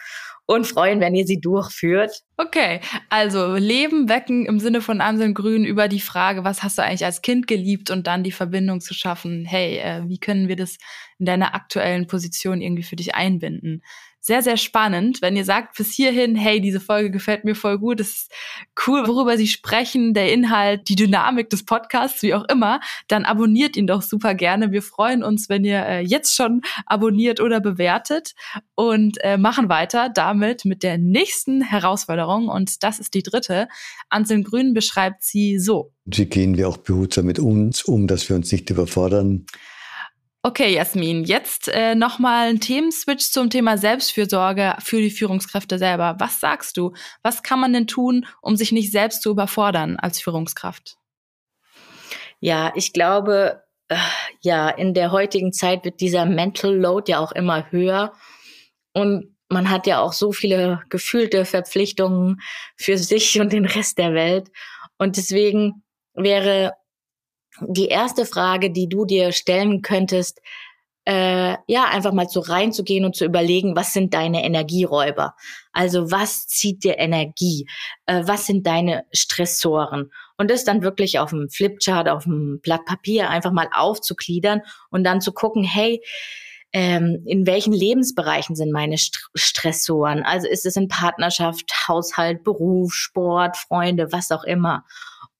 [0.46, 2.22] und freuen, wenn ihr sie durchführt.
[2.38, 6.84] Okay, also Leben wecken im Sinne von Anselm Grün über die Frage, was hast du
[6.84, 10.56] eigentlich als Kind geliebt und dann die Verbindung zu schaffen, hey, äh, wie können wir
[10.56, 10.78] das
[11.20, 13.84] in deiner aktuellen Position irgendwie für dich einbinden?
[14.26, 15.22] Sehr, sehr spannend.
[15.22, 18.32] Wenn ihr sagt bis hierhin, hey, diese Folge gefällt mir voll gut, das ist
[18.88, 23.76] cool, worüber sie sprechen, der Inhalt, die Dynamik des Podcasts, wie auch immer, dann abonniert
[23.76, 24.72] ihn doch super gerne.
[24.72, 28.34] Wir freuen uns, wenn ihr äh, jetzt schon abonniert oder bewertet
[28.76, 33.68] und äh, machen weiter damit mit der nächsten Herausforderung und das ist die dritte.
[34.10, 35.92] Anselm Grün beschreibt sie so.
[36.06, 39.46] Wie gehen wir auch behutsam mit uns um, dass wir uns nicht überfordern?
[40.46, 46.18] Okay, Jasmin, jetzt äh, nochmal ein Themenswitch zum Thema Selbstfürsorge für die Führungskräfte selber.
[46.20, 46.92] Was sagst du?
[47.22, 50.98] Was kann man denn tun, um sich nicht selbst zu überfordern als Führungskraft?
[52.42, 53.96] Ja, ich glaube, äh,
[54.42, 58.12] ja, in der heutigen Zeit wird dieser Mental Load ja auch immer höher
[58.92, 62.42] und man hat ja auch so viele gefühlte Verpflichtungen
[62.76, 64.50] für sich und den Rest der Welt.
[64.98, 65.84] Und deswegen
[66.16, 66.74] wäre
[67.62, 70.42] die erste Frage, die du dir stellen könntest,
[71.06, 75.36] äh, ja, einfach mal so reinzugehen und zu überlegen, was sind deine Energieräuber?
[75.74, 77.68] Also was zieht dir Energie?
[78.06, 80.12] Äh, was sind deine Stressoren?
[80.38, 84.62] Und das dann wirklich auf dem Flipchart, auf dem Blatt Papier einfach mal aufzugliedern
[84.92, 86.02] und dann zu gucken, hey,
[86.72, 90.24] ähm, in welchen Lebensbereichen sind meine St Stressoren?
[90.24, 94.86] Also ist es in Partnerschaft, Haushalt, Beruf, Sport, Freunde, was auch immer.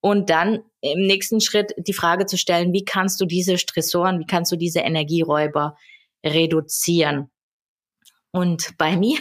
[0.06, 4.26] Und dann im nächsten Schritt die Frage zu stellen, wie kannst du diese Stressoren, wie
[4.26, 5.78] kannst du diese Energieräuber
[6.26, 7.32] reduzieren?
[8.32, 9.18] Und bei mir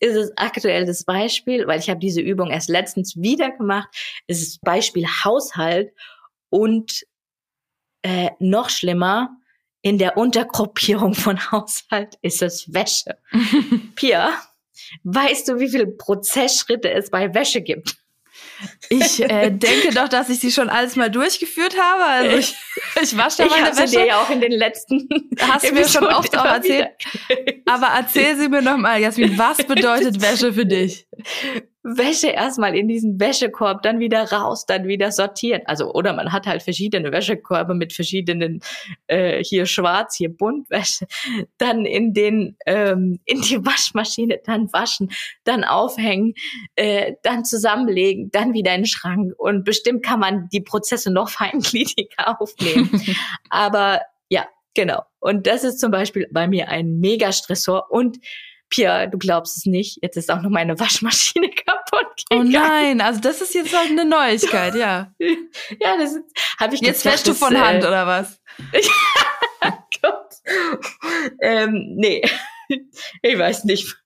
[0.00, 3.88] ist es aktuell das Beispiel, weil ich habe diese Übung erst letztens wieder gemacht,
[4.26, 5.92] ist es Beispiel Haushalt
[6.50, 7.04] und
[8.02, 9.30] äh, noch schlimmer,
[9.82, 13.18] in der Untergruppierung von Haushalt ist es Wäsche.
[13.94, 14.32] Pia,
[15.04, 18.03] weißt du, wie viele Prozessschritte es bei Wäsche gibt?
[18.88, 22.04] Ich äh, denke doch, dass ich sie schon alles mal durchgeführt habe.
[22.04, 22.54] Also ich,
[23.02, 23.96] ich wasche da ich meine Wäsche.
[23.96, 25.08] dir ja auch in den letzten
[25.40, 26.88] Hast du mir schon oft auch erzählt.
[27.66, 31.06] Aber erzähl sie mir noch mal, Jasmin, was bedeutet Wäsche für dich?
[31.84, 35.60] Wäsche erstmal in diesen Wäschekorb, dann wieder raus, dann wieder sortieren.
[35.66, 38.60] Also oder man hat halt verschiedene Wäschekörbe mit verschiedenen
[39.06, 41.06] äh, hier schwarz, hier bunt Wäsche,
[41.58, 45.10] dann in den ähm, in die Waschmaschine, dann waschen,
[45.44, 46.32] dann aufhängen,
[46.74, 51.28] äh, dann zusammenlegen, dann wieder in den Schrank und bestimmt kann man die Prozesse noch
[51.28, 52.90] feingliediger aufnehmen.
[53.50, 55.02] Aber ja, genau.
[55.20, 58.18] Und das ist zum Beispiel bei mir ein Mega-Stressor und
[58.74, 62.54] Pia, du glaubst es nicht, jetzt ist auch noch meine Waschmaschine kaputt oh gegangen.
[62.54, 65.12] Oh nein, also das ist jetzt halt eine Neuigkeit, ja.
[65.18, 66.16] ja, das
[66.58, 68.40] habe ich Jetzt wäschst du von Hand, äh, oder was?
[70.02, 70.34] Gott.
[71.40, 72.22] ähm, nee,
[73.22, 73.96] ich weiß nicht.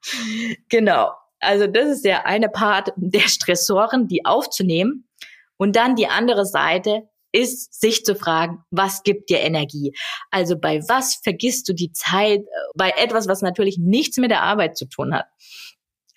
[0.68, 1.12] Genau.
[1.40, 5.08] Also das ist der eine Part der Stressoren, die aufzunehmen.
[5.56, 9.92] Und dann die andere Seite, ist, sich zu fragen, was gibt dir Energie?
[10.30, 12.40] Also bei was vergisst du die Zeit?
[12.40, 15.26] Äh, bei etwas, was natürlich nichts mit der Arbeit zu tun hat.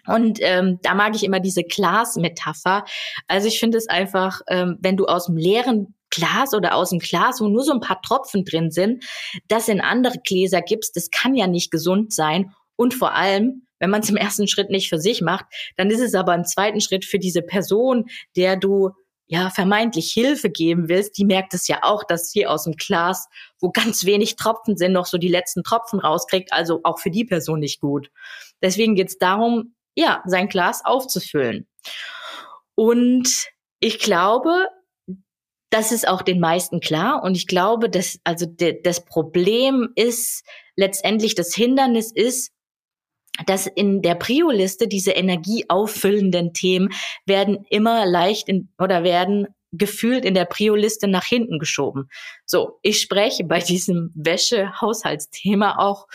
[0.08, 2.86] Und ähm, da mag ich immer diese Glas-Metapher.
[3.28, 7.00] Also ich finde es einfach, ähm, wenn du aus dem leeren Glas oder aus dem
[7.00, 9.04] Glas, wo nur so ein paar Tropfen drin sind,
[9.48, 12.52] das in andere Gläser gibst, das kann ja nicht gesund sein.
[12.76, 15.46] Und vor allem, wenn man es im ersten Schritt nicht für sich macht,
[15.78, 18.06] dann ist es aber im zweiten Schritt für diese Person,
[18.36, 18.92] der du
[19.32, 23.30] ja vermeintlich Hilfe geben willst, die merkt es ja auch, dass sie aus dem Glas,
[23.62, 26.52] wo ganz wenig Tropfen sind, noch so die letzten Tropfen rauskriegt.
[26.52, 28.12] Also auch für die Person nicht gut.
[28.62, 31.66] Deswegen geht es darum, ja, sein Glas aufzufüllen.
[32.76, 33.30] Und
[33.80, 34.68] ich glaube,
[35.70, 37.24] das ist auch den meisten klar.
[37.24, 40.44] Und ich glaube, dass also de, das Problem ist
[40.76, 42.52] letztendlich das Hindernis ist,
[43.46, 46.90] dass in der Prio-Liste diese energieauffüllenden Themen
[47.26, 52.10] werden immer leicht in, oder werden gefühlt in der Prio-Liste nach hinten geschoben.
[52.46, 56.08] So, ich spreche bei diesem Wäsche-Haushaltsthema auch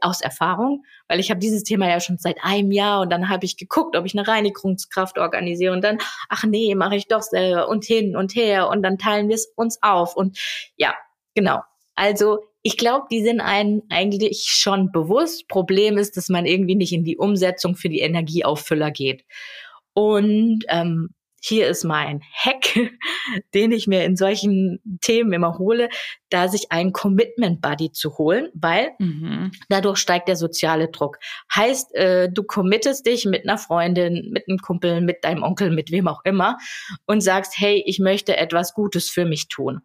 [0.00, 3.44] aus Erfahrung, weil ich habe dieses Thema ja schon seit einem Jahr und dann habe
[3.44, 7.68] ich geguckt, ob ich eine Reinigungskraft organisiere und dann, ach nee, mache ich doch selber
[7.68, 10.38] und hin und her und dann teilen wir es uns auf und
[10.76, 10.94] ja,
[11.34, 11.62] genau.
[11.96, 15.48] Also ich glaube, die sind einen eigentlich schon bewusst.
[15.48, 19.24] Problem ist, dass man irgendwie nicht in die Umsetzung für die Energieauffüller geht.
[19.94, 21.10] Und ähm,
[21.42, 22.76] hier ist mein Hack,
[23.54, 25.88] den ich mir in solchen Themen immer hole,
[26.28, 29.50] da sich einen Commitment Buddy zu holen, weil mhm.
[29.70, 31.18] dadurch steigt der soziale Druck.
[31.54, 35.90] Heißt, äh, du committest dich mit einer Freundin, mit einem Kumpel, mit deinem Onkel, mit
[35.90, 36.58] wem auch immer
[37.06, 39.80] und sagst, hey, ich möchte etwas Gutes für mich tun.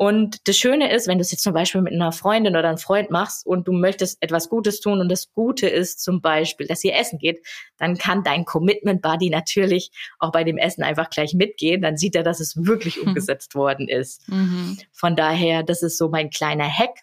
[0.00, 2.78] Und das Schöne ist, wenn du es jetzt zum Beispiel mit einer Freundin oder einem
[2.78, 6.84] Freund machst und du möchtest etwas Gutes tun und das Gute ist zum Beispiel, dass
[6.84, 7.44] ihr essen geht,
[7.78, 11.82] dann kann dein Commitment Buddy natürlich auch bei dem Essen einfach gleich mitgehen.
[11.82, 13.08] Dann sieht er, dass es wirklich mhm.
[13.08, 14.28] umgesetzt worden ist.
[14.28, 14.78] Mhm.
[14.92, 17.00] Von daher, das ist so mein kleiner Hack.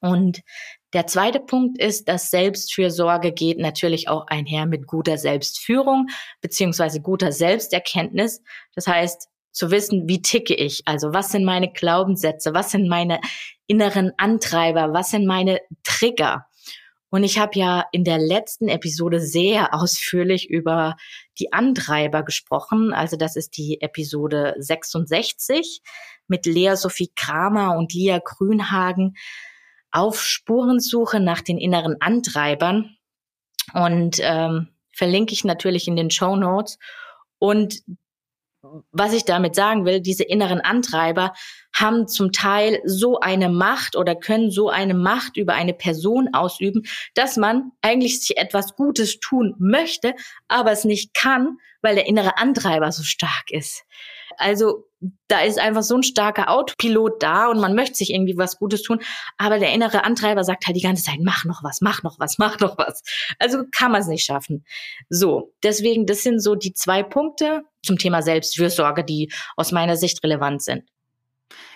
[0.00, 0.42] Und
[0.92, 6.06] der zweite Punkt ist, dass Selbstfürsorge geht natürlich auch einher mit guter Selbstführung
[6.40, 8.40] beziehungsweise guter Selbsterkenntnis.
[8.76, 10.82] Das heißt, zu wissen, wie ticke ich?
[10.86, 12.54] Also was sind meine Glaubenssätze?
[12.54, 13.20] Was sind meine
[13.66, 14.92] inneren Antreiber?
[14.92, 16.46] Was sind meine Trigger?
[17.10, 20.96] Und ich habe ja in der letzten Episode sehr ausführlich über
[21.40, 22.92] die Antreiber gesprochen.
[22.92, 25.80] Also das ist die Episode 66
[26.28, 29.16] mit Lea Sophie Kramer und Lia Grünhagen
[29.90, 32.96] auf Spurensuche nach den inneren Antreibern.
[33.74, 36.78] Und ähm, verlinke ich natürlich in den Show Notes.
[37.38, 37.82] Und
[38.90, 41.32] was ich damit sagen will, diese inneren Antreiber
[41.74, 46.82] haben zum Teil so eine Macht oder können so eine Macht über eine Person ausüben,
[47.14, 50.14] dass man eigentlich sich etwas Gutes tun möchte,
[50.48, 53.84] aber es nicht kann, weil der innere Antreiber so stark ist.
[54.38, 54.84] Also
[55.28, 58.82] da ist einfach so ein starker Autopilot da und man möchte sich irgendwie was Gutes
[58.82, 59.00] tun,
[59.36, 62.38] aber der innere Antreiber sagt halt die ganze Zeit, mach noch was, mach noch was,
[62.38, 63.02] mach noch was.
[63.38, 64.64] Also kann man es nicht schaffen.
[65.08, 70.22] So, deswegen, das sind so die zwei Punkte zum Thema Selbstfürsorge, die aus meiner Sicht
[70.24, 70.84] relevant sind.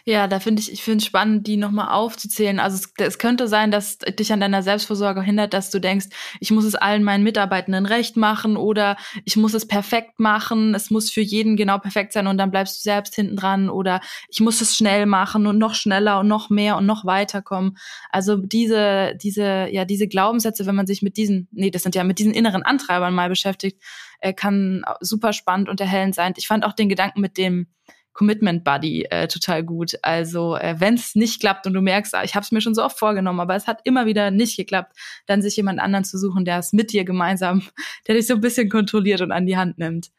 [0.05, 2.59] Ja, da finde ich, ich finde es spannend, die nochmal aufzuzählen.
[2.59, 6.07] Also es, es, könnte sein, dass dich an deiner Selbstversorgung hindert, dass du denkst,
[6.41, 10.91] ich muss es allen meinen Mitarbeitenden recht machen oder ich muss es perfekt machen, es
[10.91, 14.41] muss für jeden genau perfekt sein und dann bleibst du selbst hinten dran oder ich
[14.41, 17.77] muss es schnell machen und noch schneller und noch mehr und noch weiterkommen.
[18.11, 22.03] Also diese, diese, ja, diese Glaubenssätze, wenn man sich mit diesen, nee, das sind ja
[22.03, 23.81] mit diesen inneren Antreibern mal beschäftigt,
[24.19, 26.35] äh, kann super spannend und erhellend sein.
[26.37, 27.69] Ich fand auch den Gedanken mit dem,
[28.13, 29.99] Commitment Buddy äh, total gut.
[30.03, 32.75] Also äh, wenn es nicht klappt und du merkst, ah, ich habe es mir schon
[32.75, 34.97] so oft vorgenommen, aber es hat immer wieder nicht geklappt,
[35.27, 37.63] dann sich jemand anderen zu suchen, der es mit dir gemeinsam,
[38.07, 40.11] der dich so ein bisschen kontrolliert und an die Hand nimmt.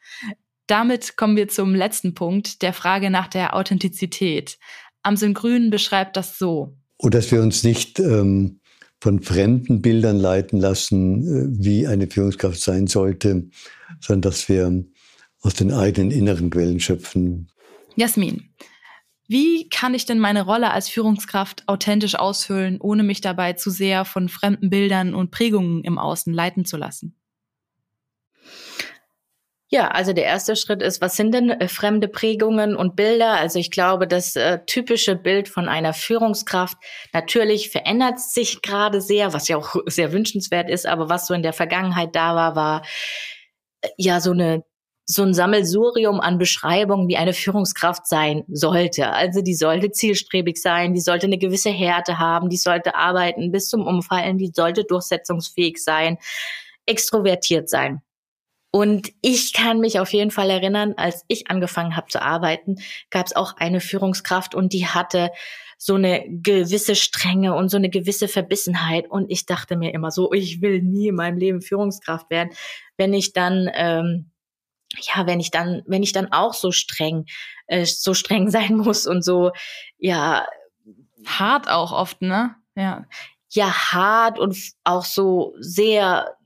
[0.66, 4.58] Damit kommen wir zum letzten Punkt, der Frage nach der Authentizität.
[5.02, 6.76] Amsel Grün beschreibt das so.
[6.96, 8.60] Und dass wir uns nicht ähm,
[9.00, 13.50] von fremden Bildern leiten lassen, äh, wie eine Führungskraft sein sollte,
[14.00, 14.84] sondern dass wir
[15.42, 17.48] aus den eigenen inneren Quellen schöpfen.
[17.96, 18.54] Jasmin,
[19.26, 24.04] wie kann ich denn meine Rolle als Führungskraft authentisch ausfüllen, ohne mich dabei zu sehr
[24.04, 27.16] von fremden Bildern und Prägungen im Außen leiten zu lassen?
[29.74, 33.32] Ja, also der erste Schritt ist, was sind denn äh, fremde Prägungen und Bilder?
[33.32, 36.76] Also ich glaube, das äh, typische Bild von einer Führungskraft
[37.12, 41.42] natürlich verändert sich gerade sehr, was ja auch sehr wünschenswert ist, aber was so in
[41.42, 42.82] der Vergangenheit da war, war
[43.80, 44.64] äh, ja so eine
[45.06, 49.10] so ein Sammelsurium an Beschreibungen, wie eine Führungskraft sein sollte.
[49.10, 53.68] Also die sollte zielstrebig sein, die sollte eine gewisse Härte haben, die sollte arbeiten bis
[53.68, 56.18] zum Umfallen, die sollte durchsetzungsfähig sein,
[56.86, 58.00] extrovertiert sein.
[58.70, 62.76] Und ich kann mich auf jeden Fall erinnern, als ich angefangen habe zu arbeiten,
[63.10, 65.30] gab es auch eine Führungskraft und die hatte
[65.78, 69.08] so eine gewisse Strenge und so eine gewisse Verbissenheit.
[69.08, 72.50] Und ich dachte mir immer so, ich will nie in meinem Leben Führungskraft werden.
[72.96, 74.30] Wenn ich dann ähm,
[75.00, 77.26] ja, wenn ich dann, wenn ich dann auch so streng,
[77.66, 79.52] äh, so streng sein muss und so,
[79.98, 80.46] ja.
[81.26, 82.54] Hart auch oft, ne?
[82.76, 83.06] Ja.
[83.48, 86.36] Ja, hart und auch so sehr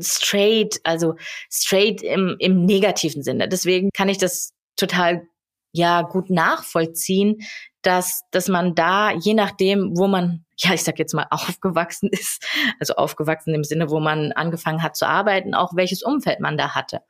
[0.00, 1.16] straight, also
[1.50, 3.48] straight im, im negativen Sinne.
[3.48, 5.26] Deswegen kann ich das total
[5.72, 7.42] ja gut nachvollziehen,
[7.82, 12.44] dass dass man da je nachdem, wo man ja, ich sag jetzt mal aufgewachsen ist,
[12.80, 16.74] also aufgewachsen im Sinne, wo man angefangen hat zu arbeiten, auch welches Umfeld man da
[16.74, 17.02] hatte.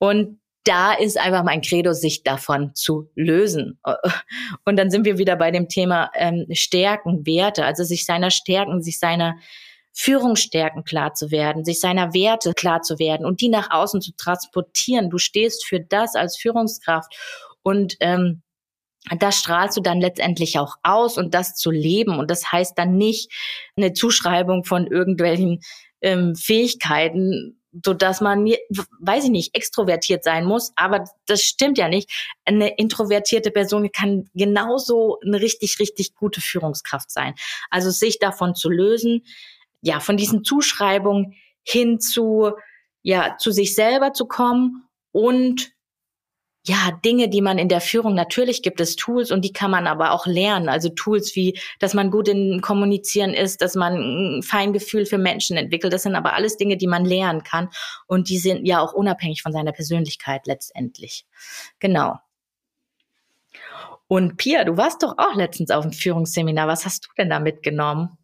[0.00, 3.78] Und da ist einfach mein Credo, sich davon zu lösen.
[4.64, 8.82] Und dann sind wir wieder bei dem Thema ähm, Stärken, Werte, also sich seiner Stärken,
[8.82, 9.36] sich seiner
[9.92, 14.12] Führungsstärken klar zu werden, sich seiner Werte klar zu werden und die nach außen zu
[14.16, 15.10] transportieren.
[15.10, 17.12] Du stehst für das als Führungskraft
[17.62, 18.42] und ähm,
[19.18, 22.18] das strahlst du dann letztendlich auch aus und das zu leben.
[22.18, 23.32] Und das heißt dann nicht
[23.76, 25.60] eine Zuschreibung von irgendwelchen
[26.02, 28.46] ähm, Fähigkeiten, so dass man,
[29.00, 30.72] weiß ich nicht, extrovertiert sein muss.
[30.76, 32.10] Aber das stimmt ja nicht.
[32.44, 37.34] Eine introvertierte Person kann genauso eine richtig, richtig gute Führungskraft sein.
[37.70, 39.24] Also sich davon zu lösen,
[39.82, 42.52] ja, von diesen Zuschreibungen hin zu,
[43.02, 45.72] ja, zu sich selber zu kommen und
[46.62, 49.86] ja, Dinge, die man in der Führung, natürlich gibt es Tools und die kann man
[49.86, 50.68] aber auch lernen.
[50.68, 53.94] Also Tools wie, dass man gut in Kommunizieren ist, dass man
[54.38, 55.92] ein Feingefühl für Menschen entwickelt.
[55.92, 57.70] Das sind aber alles Dinge, die man lernen kann.
[58.06, 61.24] Und die sind ja auch unabhängig von seiner Persönlichkeit letztendlich.
[61.78, 62.16] Genau.
[64.06, 66.68] Und Pia, du warst doch auch letztens auf dem Führungsseminar.
[66.68, 68.18] Was hast du denn da mitgenommen?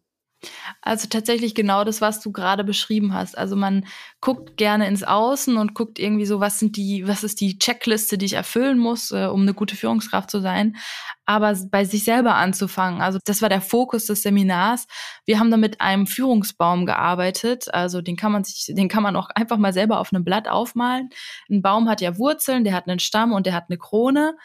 [0.81, 3.37] Also tatsächlich genau das, was du gerade beschrieben hast.
[3.37, 3.85] Also man
[4.21, 8.17] guckt gerne ins Außen und guckt irgendwie so, was sind die, was ist die Checkliste,
[8.17, 10.77] die ich erfüllen muss, äh, um eine gute Führungskraft zu sein.
[11.25, 13.01] Aber bei sich selber anzufangen.
[13.01, 14.87] Also das war der Fokus des Seminars.
[15.25, 17.73] Wir haben da mit einem Führungsbaum gearbeitet.
[17.73, 20.47] Also den kann man sich, den kann man auch einfach mal selber auf einem Blatt
[20.47, 21.09] aufmalen.
[21.49, 24.35] Ein Baum hat ja Wurzeln, der hat einen Stamm und der hat eine Krone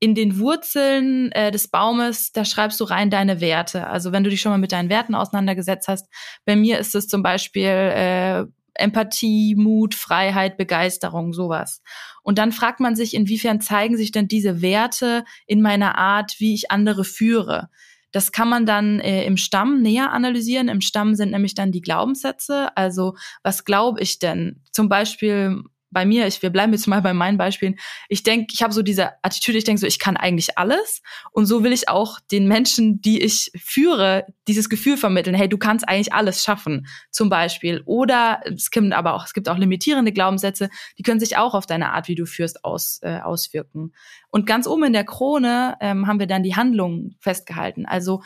[0.00, 3.86] in den Wurzeln äh, des Baumes, da schreibst du rein deine Werte.
[3.88, 6.06] Also wenn du dich schon mal mit deinen Werten auseinandergesetzt hast,
[6.44, 8.44] bei mir ist es zum Beispiel äh,
[8.74, 11.82] Empathie, Mut, Freiheit, Begeisterung, sowas.
[12.22, 16.54] Und dann fragt man sich, inwiefern zeigen sich denn diese Werte in meiner Art, wie
[16.54, 17.68] ich andere führe.
[18.12, 20.68] Das kann man dann äh, im Stamm näher analysieren.
[20.68, 22.74] Im Stamm sind nämlich dann die Glaubenssätze.
[22.76, 24.62] Also was glaube ich denn?
[24.72, 27.76] Zum Beispiel bei mir, ich, wir bleiben jetzt mal bei meinen Beispielen,
[28.08, 31.46] ich denke, ich habe so diese Attitüde, ich denke so, ich kann eigentlich alles und
[31.46, 35.88] so will ich auch den Menschen, die ich führe, dieses Gefühl vermitteln, hey, du kannst
[35.88, 37.82] eigentlich alles schaffen, zum Beispiel.
[37.84, 41.66] Oder es gibt aber auch, es gibt auch limitierende Glaubenssätze, die können sich auch auf
[41.66, 43.92] deine Art, wie du führst, aus, äh, auswirken.
[44.30, 47.86] Und ganz oben in der Krone ähm, haben wir dann die Handlungen festgehalten.
[47.86, 48.22] Also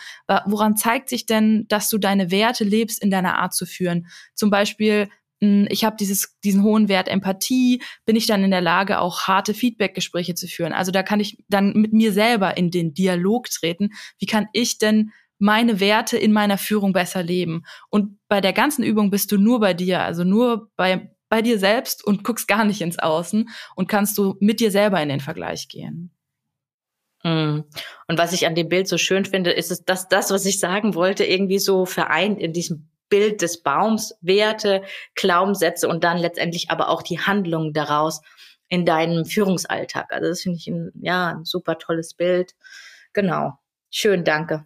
[0.46, 4.06] woran zeigt sich denn, dass du deine Werte lebst in deiner Art zu führen?
[4.34, 5.08] Zum Beispiel
[5.42, 9.54] ich habe dieses diesen hohen Wert Empathie, bin ich dann in der Lage auch harte
[9.54, 10.72] Feedbackgespräche zu führen.
[10.72, 13.90] Also da kann ich dann mit mir selber in den Dialog treten.
[14.18, 17.64] Wie kann ich denn meine Werte in meiner Führung besser leben?
[17.90, 21.58] Und bei der ganzen Übung bist du nur bei dir, also nur bei bei dir
[21.58, 25.20] selbst und guckst gar nicht ins Außen und kannst du mit dir selber in den
[25.20, 26.12] Vergleich gehen.
[27.22, 27.64] Hm.
[28.06, 30.94] Und was ich an dem Bild so schön finde, ist dass das, was ich sagen
[30.94, 34.82] wollte, irgendwie so vereint in diesem Bild des Baums, Werte,
[35.14, 38.22] Glaubenssätze und dann letztendlich aber auch die Handlungen daraus
[38.68, 40.10] in deinem Führungsalltag.
[40.10, 42.54] Also das finde ich ein, ja, ein super tolles Bild.
[43.12, 43.58] Genau.
[43.90, 44.64] Schön, danke.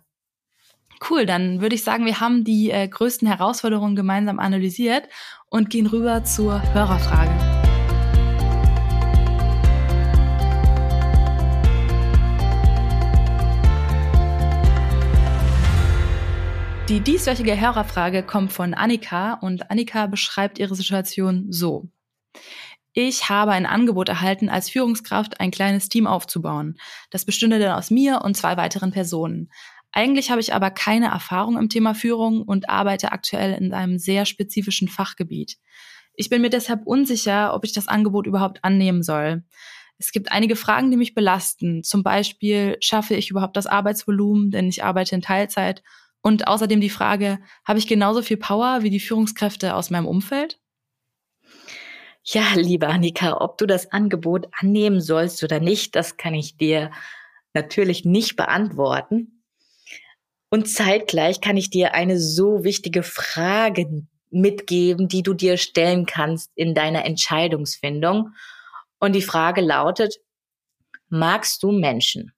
[1.11, 5.09] Cool, dann würde ich sagen, wir haben die äh, größten Herausforderungen gemeinsam analysiert
[5.49, 7.56] und gehen rüber zur Hörerfrage.
[16.89, 21.89] Die dieswöchige Hörerfrage kommt von Annika und Annika beschreibt ihre Situation so.
[22.93, 26.79] Ich habe ein Angebot erhalten, als Führungskraft ein kleines Team aufzubauen.
[27.11, 29.51] Das bestünde dann aus mir und zwei weiteren Personen.
[29.91, 34.25] Eigentlich habe ich aber keine Erfahrung im Thema Führung und arbeite aktuell in einem sehr
[34.25, 35.57] spezifischen Fachgebiet.
[36.15, 39.43] Ich bin mir deshalb unsicher, ob ich das Angebot überhaupt annehmen soll.
[39.99, 41.83] Es gibt einige Fragen, die mich belasten.
[41.83, 45.83] Zum Beispiel, schaffe ich überhaupt das Arbeitsvolumen, denn ich arbeite in Teilzeit
[46.23, 50.59] und außerdem die Frage, habe ich genauso viel Power wie die Führungskräfte aus meinem Umfeld?
[52.25, 56.91] Ja, liebe Annika, ob du das Angebot annehmen sollst oder nicht, das kann ich dir
[57.55, 59.45] natürlich nicht beantworten.
[60.51, 66.51] Und zeitgleich kann ich dir eine so wichtige Frage mitgeben, die du dir stellen kannst
[66.55, 68.31] in deiner Entscheidungsfindung.
[68.99, 70.17] Und die Frage lautet,
[71.09, 72.33] magst du Menschen?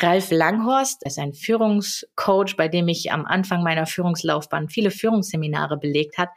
[0.00, 6.18] Ralf Langhorst ist ein Führungscoach, bei dem ich am Anfang meiner Führungslaufbahn viele Führungsseminare belegt
[6.18, 6.28] hat.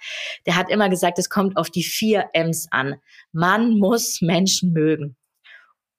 [0.47, 2.95] Der hat immer gesagt, es kommt auf die vier M's an.
[3.31, 5.15] Man muss Menschen mögen.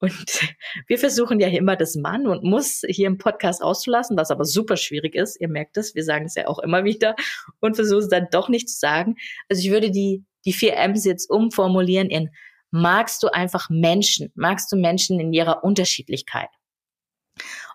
[0.00, 0.12] Und
[0.88, 4.76] wir versuchen ja immer das Mann und muss hier im Podcast auszulassen, was aber super
[4.76, 5.40] schwierig ist.
[5.40, 7.14] Ihr merkt es, wir sagen es ja auch immer wieder
[7.60, 9.14] und versuchen es dann doch nicht zu sagen.
[9.48, 12.30] Also ich würde die, die vier M's jetzt umformulieren in
[12.72, 14.32] magst du einfach Menschen?
[14.34, 16.48] Magst du Menschen in ihrer Unterschiedlichkeit?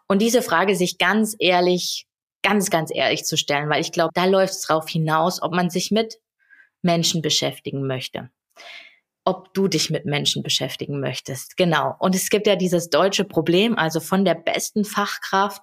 [0.07, 2.07] Und diese Frage sich ganz ehrlich,
[2.41, 5.69] ganz, ganz ehrlich zu stellen, weil ich glaube, da läuft es drauf hinaus, ob man
[5.69, 6.19] sich mit
[6.81, 8.29] Menschen beschäftigen möchte.
[9.25, 11.57] Ob du dich mit Menschen beschäftigen möchtest.
[11.57, 11.95] Genau.
[11.99, 15.61] Und es gibt ja dieses deutsche Problem, also von der besten Fachkraft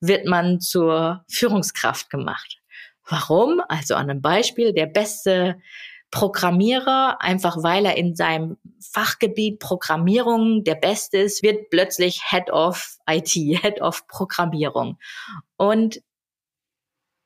[0.00, 2.58] wird man zur Führungskraft gemacht.
[3.08, 3.60] Warum?
[3.68, 5.60] Also an einem Beispiel, der beste
[6.14, 12.98] Programmierer, einfach weil er in seinem Fachgebiet Programmierung der Beste ist, wird plötzlich Head of
[13.10, 14.96] IT, Head of Programmierung.
[15.56, 16.00] Und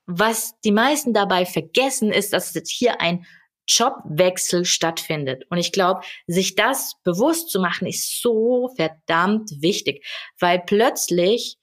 [0.07, 3.27] was die meisten dabei vergessen, ist, dass jetzt hier ein
[3.69, 5.45] Jobwechsel stattfindet.
[5.51, 10.07] Und ich glaube, sich das bewusst zu machen, ist so verdammt wichtig,
[10.41, 11.59] weil plötzlich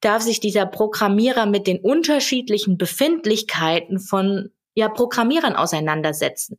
[0.00, 6.58] darf sich dieser Programmierer mit den unterschiedlichen Befindlichkeiten von ja, Programmierern auseinandersetzen.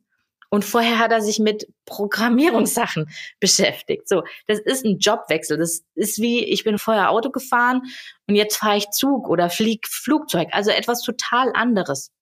[0.50, 3.10] Und vorher hat er sich mit Programmierungssachen
[3.40, 4.08] beschäftigt.
[4.08, 5.58] So, das ist ein Jobwechsel.
[5.58, 7.82] Das ist wie, ich bin vorher Auto gefahren
[8.28, 10.48] und jetzt fahre ich Zug oder flieg Flugzeug.
[10.52, 12.12] Also etwas total anderes.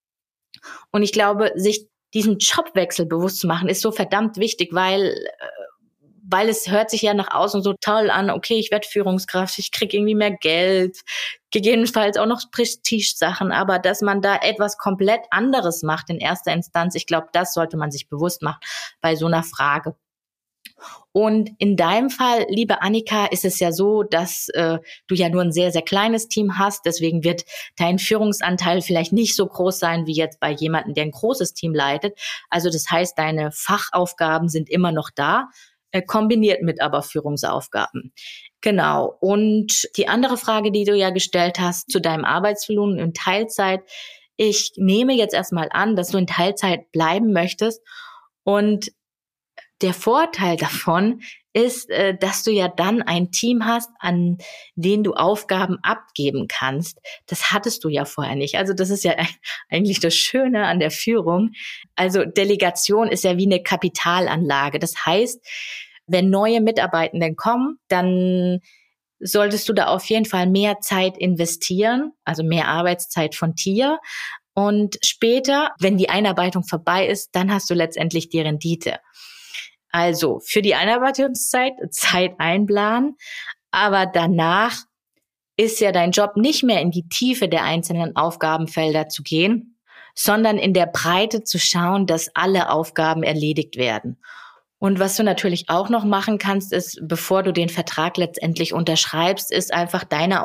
[0.92, 5.46] Und ich glaube, sich diesen Jobwechsel bewusst zu machen, ist so verdammt wichtig, weil äh,
[6.24, 9.72] weil es hört sich ja nach außen so toll an, okay, ich werde Führungskraft, ich
[9.72, 11.00] kriege irgendwie mehr Geld,
[11.50, 16.94] gegebenenfalls auch noch Prestige-Sachen, aber dass man da etwas komplett anderes macht in erster Instanz,
[16.94, 18.60] ich glaube, das sollte man sich bewusst machen
[19.00, 19.96] bei so einer Frage.
[21.12, 25.42] Und in deinem Fall, liebe Annika, ist es ja so, dass äh, du ja nur
[25.42, 26.86] ein sehr, sehr kleines Team hast.
[26.86, 27.44] Deswegen wird
[27.76, 31.74] dein Führungsanteil vielleicht nicht so groß sein wie jetzt bei jemandem, der ein großes Team
[31.74, 32.18] leitet.
[32.48, 35.48] Also das heißt, deine Fachaufgaben sind immer noch da
[35.92, 38.12] äh, kombiniert mit aber Führungsaufgaben.
[38.60, 39.16] Genau.
[39.20, 43.80] Und die andere Frage, die du ja gestellt hast zu deinem Arbeitsvolumen in Teilzeit.
[44.36, 47.82] Ich nehme jetzt erstmal an, dass du in Teilzeit bleiben möchtest.
[48.44, 48.92] Und
[49.82, 51.20] der Vorteil davon
[51.52, 54.38] ist, äh, dass du ja dann ein Team hast, an
[54.74, 56.98] den du Aufgaben abgeben kannst.
[57.26, 58.56] Das hattest du ja vorher nicht.
[58.56, 59.14] Also das ist ja
[59.68, 61.50] eigentlich das Schöne an der Führung.
[61.94, 64.78] Also Delegation ist ja wie eine Kapitalanlage.
[64.78, 65.44] Das heißt,
[66.06, 68.60] wenn neue Mitarbeitenden kommen, dann
[69.20, 74.00] solltest du da auf jeden Fall mehr Zeit investieren, also mehr Arbeitszeit von dir.
[74.54, 78.98] Und später, wenn die Einarbeitung vorbei ist, dann hast du letztendlich die Rendite.
[79.92, 83.16] Also für die Einarbeitungszeit Zeit einplanen,
[83.70, 84.76] aber danach
[85.56, 89.78] ist ja dein Job nicht mehr in die Tiefe der einzelnen Aufgabenfelder zu gehen,
[90.14, 94.18] sondern in der Breite zu schauen, dass alle Aufgaben erledigt werden.
[94.78, 99.52] Und was du natürlich auch noch machen kannst, ist, bevor du den Vertrag letztendlich unterschreibst,
[99.52, 100.44] ist einfach deine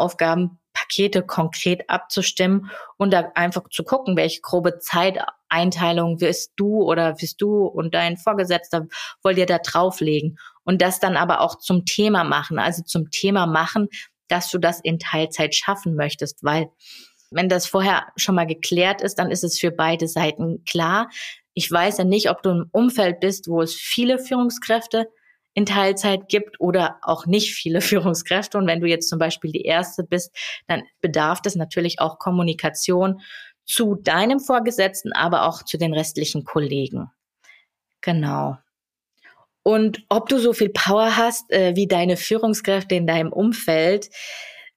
[0.77, 7.41] Aufgabenpakete konkret abzustimmen und da einfach zu gucken, welche grobe Zeiteinteilung wirst du oder wirst
[7.41, 8.87] du und dein Vorgesetzter
[9.23, 13.45] wollt ihr da drauflegen und das dann aber auch zum Thema machen, also zum Thema
[13.45, 13.87] machen,
[14.27, 16.69] dass du das in Teilzeit schaffen möchtest, weil
[17.29, 21.09] wenn das vorher schon mal geklärt ist, dann ist es für beide Seiten klar.
[21.53, 25.09] Ich weiß ja nicht, ob du im Umfeld bist, wo es viele Führungskräfte
[25.57, 28.59] in Teilzeit gibt oder auch nicht viele Führungskräfte.
[28.59, 30.31] Und wenn du jetzt zum Beispiel die Erste bist,
[30.67, 33.21] dann bedarf es natürlich auch Kommunikation
[33.65, 37.09] zu deinem Vorgesetzten, aber auch zu den restlichen Kollegen.
[38.01, 38.57] Genau.
[39.63, 44.09] Und ob du so viel Power hast äh, wie deine Führungskräfte in deinem Umfeld,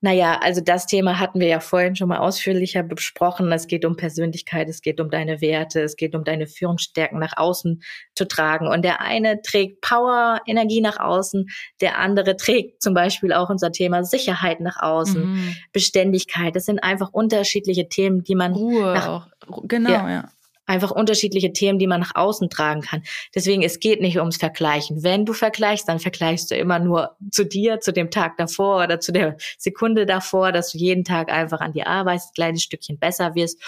[0.03, 3.53] naja, also das Thema hatten wir ja vorhin schon mal ausführlicher besprochen.
[3.53, 7.37] Es geht um Persönlichkeit, es geht um deine Werte, es geht um deine Führungsstärken nach
[7.37, 7.83] außen
[8.15, 8.67] zu tragen.
[8.67, 11.49] Und der eine trägt Power, Energie nach außen,
[11.83, 15.57] der andere trägt zum Beispiel auch unser Thema Sicherheit nach außen, mhm.
[15.73, 16.57] Beständigkeit.
[16.57, 19.27] Das sind einfach unterschiedliche Themen, die man Ruhe nach, auch.
[19.65, 20.11] Genau, ja.
[20.11, 20.29] ja
[20.71, 23.03] einfach unterschiedliche Themen, die man nach außen tragen kann.
[23.35, 25.03] Deswegen, es geht nicht ums Vergleichen.
[25.03, 29.01] Wenn du vergleichst, dann vergleichst du immer nur zu dir, zu dem Tag davor oder
[29.01, 32.99] zu der Sekunde davor, dass du jeden Tag einfach an dir arbeitest, ein kleines Stückchen
[32.99, 33.61] besser wirst.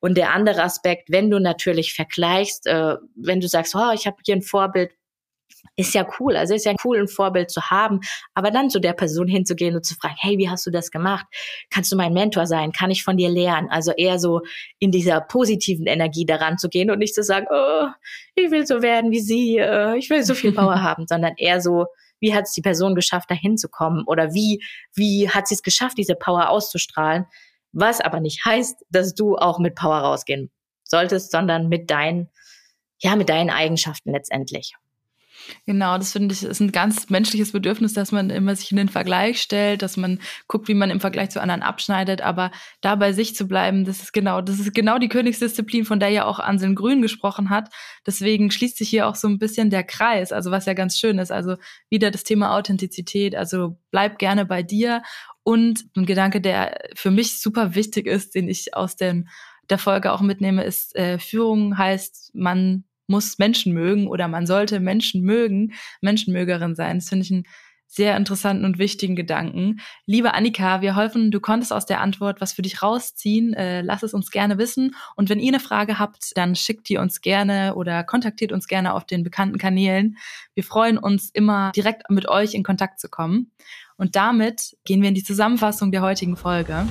[0.00, 4.16] Und der andere Aspekt, wenn du natürlich vergleichst, äh, wenn du sagst, oh, ich habe
[4.24, 4.92] hier ein Vorbild,
[5.76, 6.36] ist ja cool.
[6.36, 8.00] Also ist ja cool, ein Vorbild zu haben.
[8.34, 11.26] Aber dann zu der Person hinzugehen und zu fragen, hey, wie hast du das gemacht?
[11.70, 12.72] Kannst du mein Mentor sein?
[12.72, 13.68] Kann ich von dir lernen?
[13.70, 14.42] Also eher so
[14.78, 17.88] in dieser positiven Energie daran zu gehen und nicht zu sagen, oh,
[18.34, 21.60] ich will so werden wie sie, äh, ich will so viel Power haben, sondern eher
[21.60, 21.86] so,
[22.20, 24.04] wie hat es die Person geschafft, da hinzukommen?
[24.06, 24.62] Oder wie,
[24.94, 27.26] wie hat sie es geschafft, diese Power auszustrahlen?
[27.72, 30.50] Was aber nicht heißt, dass du auch mit Power rausgehen
[30.84, 32.28] solltest, sondern mit deinen,
[32.98, 34.74] ja, mit deinen Eigenschaften letztendlich.
[35.66, 38.88] Genau, das finde ich ist ein ganz menschliches Bedürfnis, dass man immer sich in den
[38.88, 43.12] Vergleich stellt, dass man guckt, wie man im Vergleich zu anderen abschneidet, aber da bei
[43.12, 46.38] sich zu bleiben, das ist genau, das ist genau die Königsdisziplin, von der ja auch
[46.38, 47.68] Anselm Grün gesprochen hat.
[48.06, 51.18] Deswegen schließt sich hier auch so ein bisschen der Kreis, also was ja ganz schön
[51.18, 51.56] ist, also
[51.88, 55.02] wieder das Thema Authentizität, also bleib gerne bei dir.
[55.42, 59.28] Und ein Gedanke, der für mich super wichtig ist, den ich aus dem
[59.70, 64.80] der Folge auch mitnehme, ist, äh, Führung heißt, man muss Menschen mögen oder man sollte
[64.80, 66.98] Menschen mögen, Menschenmögerin sein.
[66.98, 67.44] Das finde ich einen
[67.90, 69.80] sehr interessanten und wichtigen Gedanken.
[70.06, 73.52] Liebe Annika, wir hoffen, du konntest aus der Antwort was für dich rausziehen.
[73.52, 74.94] Äh, lass es uns gerne wissen.
[75.16, 78.94] Und wenn ihr eine Frage habt, dann schickt die uns gerne oder kontaktiert uns gerne
[78.94, 80.16] auf den bekannten Kanälen.
[80.54, 83.50] Wir freuen uns immer direkt mit euch in Kontakt zu kommen.
[83.96, 86.86] Und damit gehen wir in die Zusammenfassung der heutigen Folge.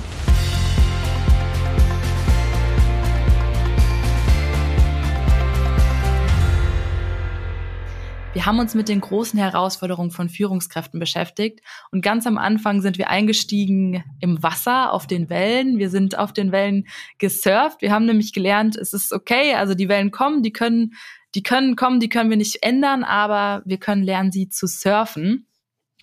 [8.40, 11.60] Wir haben uns mit den großen Herausforderungen von Führungskräften beschäftigt
[11.90, 15.76] und ganz am Anfang sind wir eingestiegen im Wasser auf den Wellen.
[15.76, 16.88] Wir sind auf den Wellen
[17.18, 17.82] gesurft.
[17.82, 20.94] Wir haben nämlich gelernt, es ist okay, also die Wellen kommen, die können,
[21.34, 25.46] die können kommen, die können wir nicht ändern, aber wir können lernen, sie zu surfen.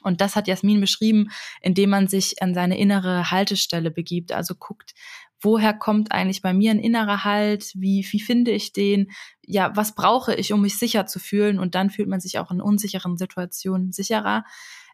[0.03, 1.31] Und das hat Jasmin beschrieben,
[1.61, 4.93] indem man sich an seine innere Haltestelle begibt, also guckt,
[5.41, 9.11] woher kommt eigentlich bei mir ein innerer Halt, wie, wie finde ich den,
[9.45, 12.51] ja, was brauche ich, um mich sicher zu fühlen und dann fühlt man sich auch
[12.51, 14.43] in unsicheren Situationen sicherer.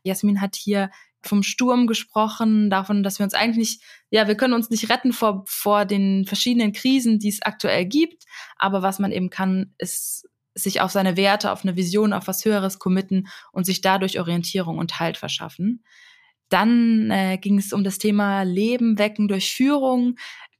[0.04, 0.90] Jasmin hat hier
[1.22, 3.80] vom Sturm gesprochen, davon, dass wir uns eigentlich
[4.14, 8.26] ja, wir können uns nicht retten vor, vor den verschiedenen Krisen, die es aktuell gibt,
[8.58, 12.46] aber was man eben kann, ist sich auf seine Werte, auf eine Vision, auf was
[12.46, 15.84] Höheres committen und sich dadurch Orientierung und Halt verschaffen.
[16.54, 20.18] Dann äh, ging es um das Thema Leben wecken durch Führung.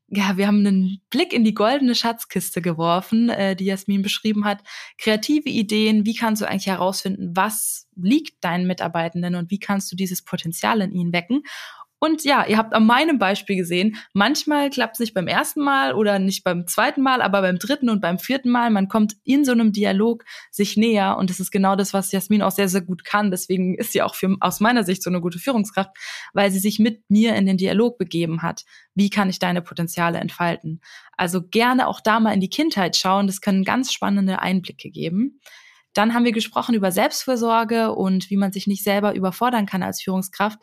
[0.08, 4.64] Ja, wir haben einen Blick in die goldene Schatzkiste geworfen, äh, die Jasmin beschrieben hat.
[4.98, 9.96] Kreative Ideen, wie kannst du eigentlich herausfinden, was liegt deinen Mitarbeitenden und wie kannst du
[9.96, 11.44] dieses Potenzial in ihnen wecken?
[12.04, 15.94] Und ja, ihr habt an meinem Beispiel gesehen, manchmal klappt es nicht beim ersten Mal
[15.94, 19.46] oder nicht beim zweiten Mal, aber beim dritten und beim vierten Mal, man kommt in
[19.46, 22.82] so einem Dialog sich näher und das ist genau das, was Jasmin auch sehr, sehr
[22.82, 23.32] gut kann.
[23.32, 25.92] Deswegen ist sie auch für, aus meiner Sicht so eine gute Führungskraft,
[26.34, 28.66] weil sie sich mit mir in den Dialog begeben hat.
[28.94, 30.82] Wie kann ich deine Potenziale entfalten?
[31.16, 33.28] Also gerne auch da mal in die Kindheit schauen.
[33.28, 35.40] Das können ganz spannende Einblicke geben.
[35.94, 40.02] Dann haben wir gesprochen über Selbstfürsorge und wie man sich nicht selber überfordern kann als
[40.02, 40.60] Führungskraft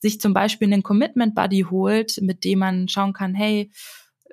[0.00, 3.70] sich zum Beispiel einen Commitment Buddy holt, mit dem man schauen kann, hey,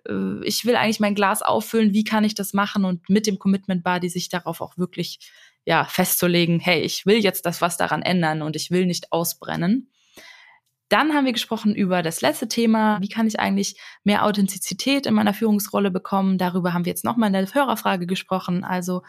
[0.08, 3.40] äh, ich will eigentlich mein Glas auffüllen, wie kann ich das machen und mit dem
[3.40, 5.20] Commitment Buddy sich darauf auch wirklich
[5.66, 9.92] ja festzulegen, hey, ich will jetzt das was daran ändern und ich will nicht ausbrennen.
[10.90, 15.14] Dann haben wir gesprochen über das letzte Thema, wie kann ich eigentlich mehr Authentizität in
[15.14, 16.38] meiner Führungsrolle bekommen?
[16.38, 18.64] Darüber haben wir jetzt nochmal in der Hörerfrage gesprochen.
[18.64, 19.02] Also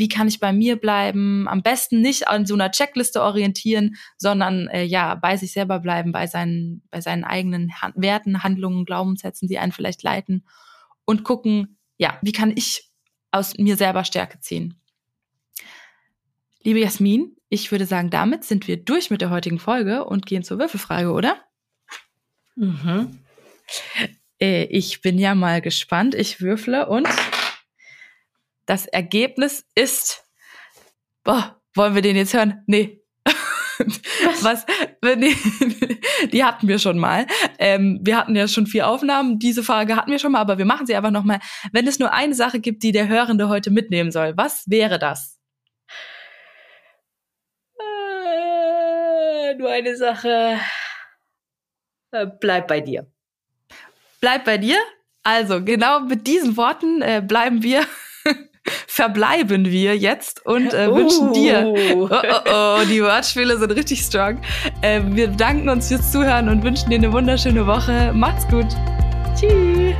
[0.00, 4.66] wie kann ich bei mir bleiben, am besten nicht an so einer Checkliste orientieren, sondern
[4.68, 9.46] äh, ja, bei sich selber bleiben, bei seinen, bei seinen eigenen Han Werten, Handlungen, Glaubenssätzen,
[9.46, 10.44] die einen vielleicht leiten
[11.04, 12.90] und gucken, ja, wie kann ich
[13.30, 14.80] aus mir selber Stärke ziehen.
[16.62, 20.42] Liebe Jasmin, ich würde sagen, damit sind wir durch mit der heutigen Folge und gehen
[20.42, 21.36] zur Würfelfrage, oder?
[22.56, 23.18] Mhm.
[24.40, 26.14] Äh, ich bin ja mal gespannt.
[26.14, 27.08] Ich würfle und
[28.70, 30.24] das Ergebnis ist,
[31.24, 32.62] boah, wollen wir den jetzt hören?
[32.68, 33.02] Nee.
[34.42, 34.64] Was?
[35.02, 35.34] Nee,
[36.32, 37.26] die hatten wir schon mal.
[37.58, 39.40] Ähm, wir hatten ja schon vier Aufnahmen.
[39.40, 41.40] Diese Frage hatten wir schon mal, aber wir machen sie einfach nochmal.
[41.72, 45.40] Wenn es nur eine Sache gibt, die der Hörende heute mitnehmen soll, was wäre das?
[47.76, 50.60] Äh, nur eine Sache.
[52.12, 53.10] Äh, bleib bei dir.
[54.20, 54.78] Bleib bei dir?
[55.24, 57.84] Also, genau mit diesen Worten äh, bleiben wir
[58.86, 61.64] verbleiben wir jetzt und äh, wünschen dir.
[61.66, 62.08] Oh.
[62.10, 64.40] oh, oh, oh, die Wortspiele sind richtig strong.
[64.82, 68.12] Äh, wir danken uns fürs Zuhören und wünschen dir eine wunderschöne Woche.
[68.12, 68.66] Macht's gut.
[69.38, 69.94] Tschüss.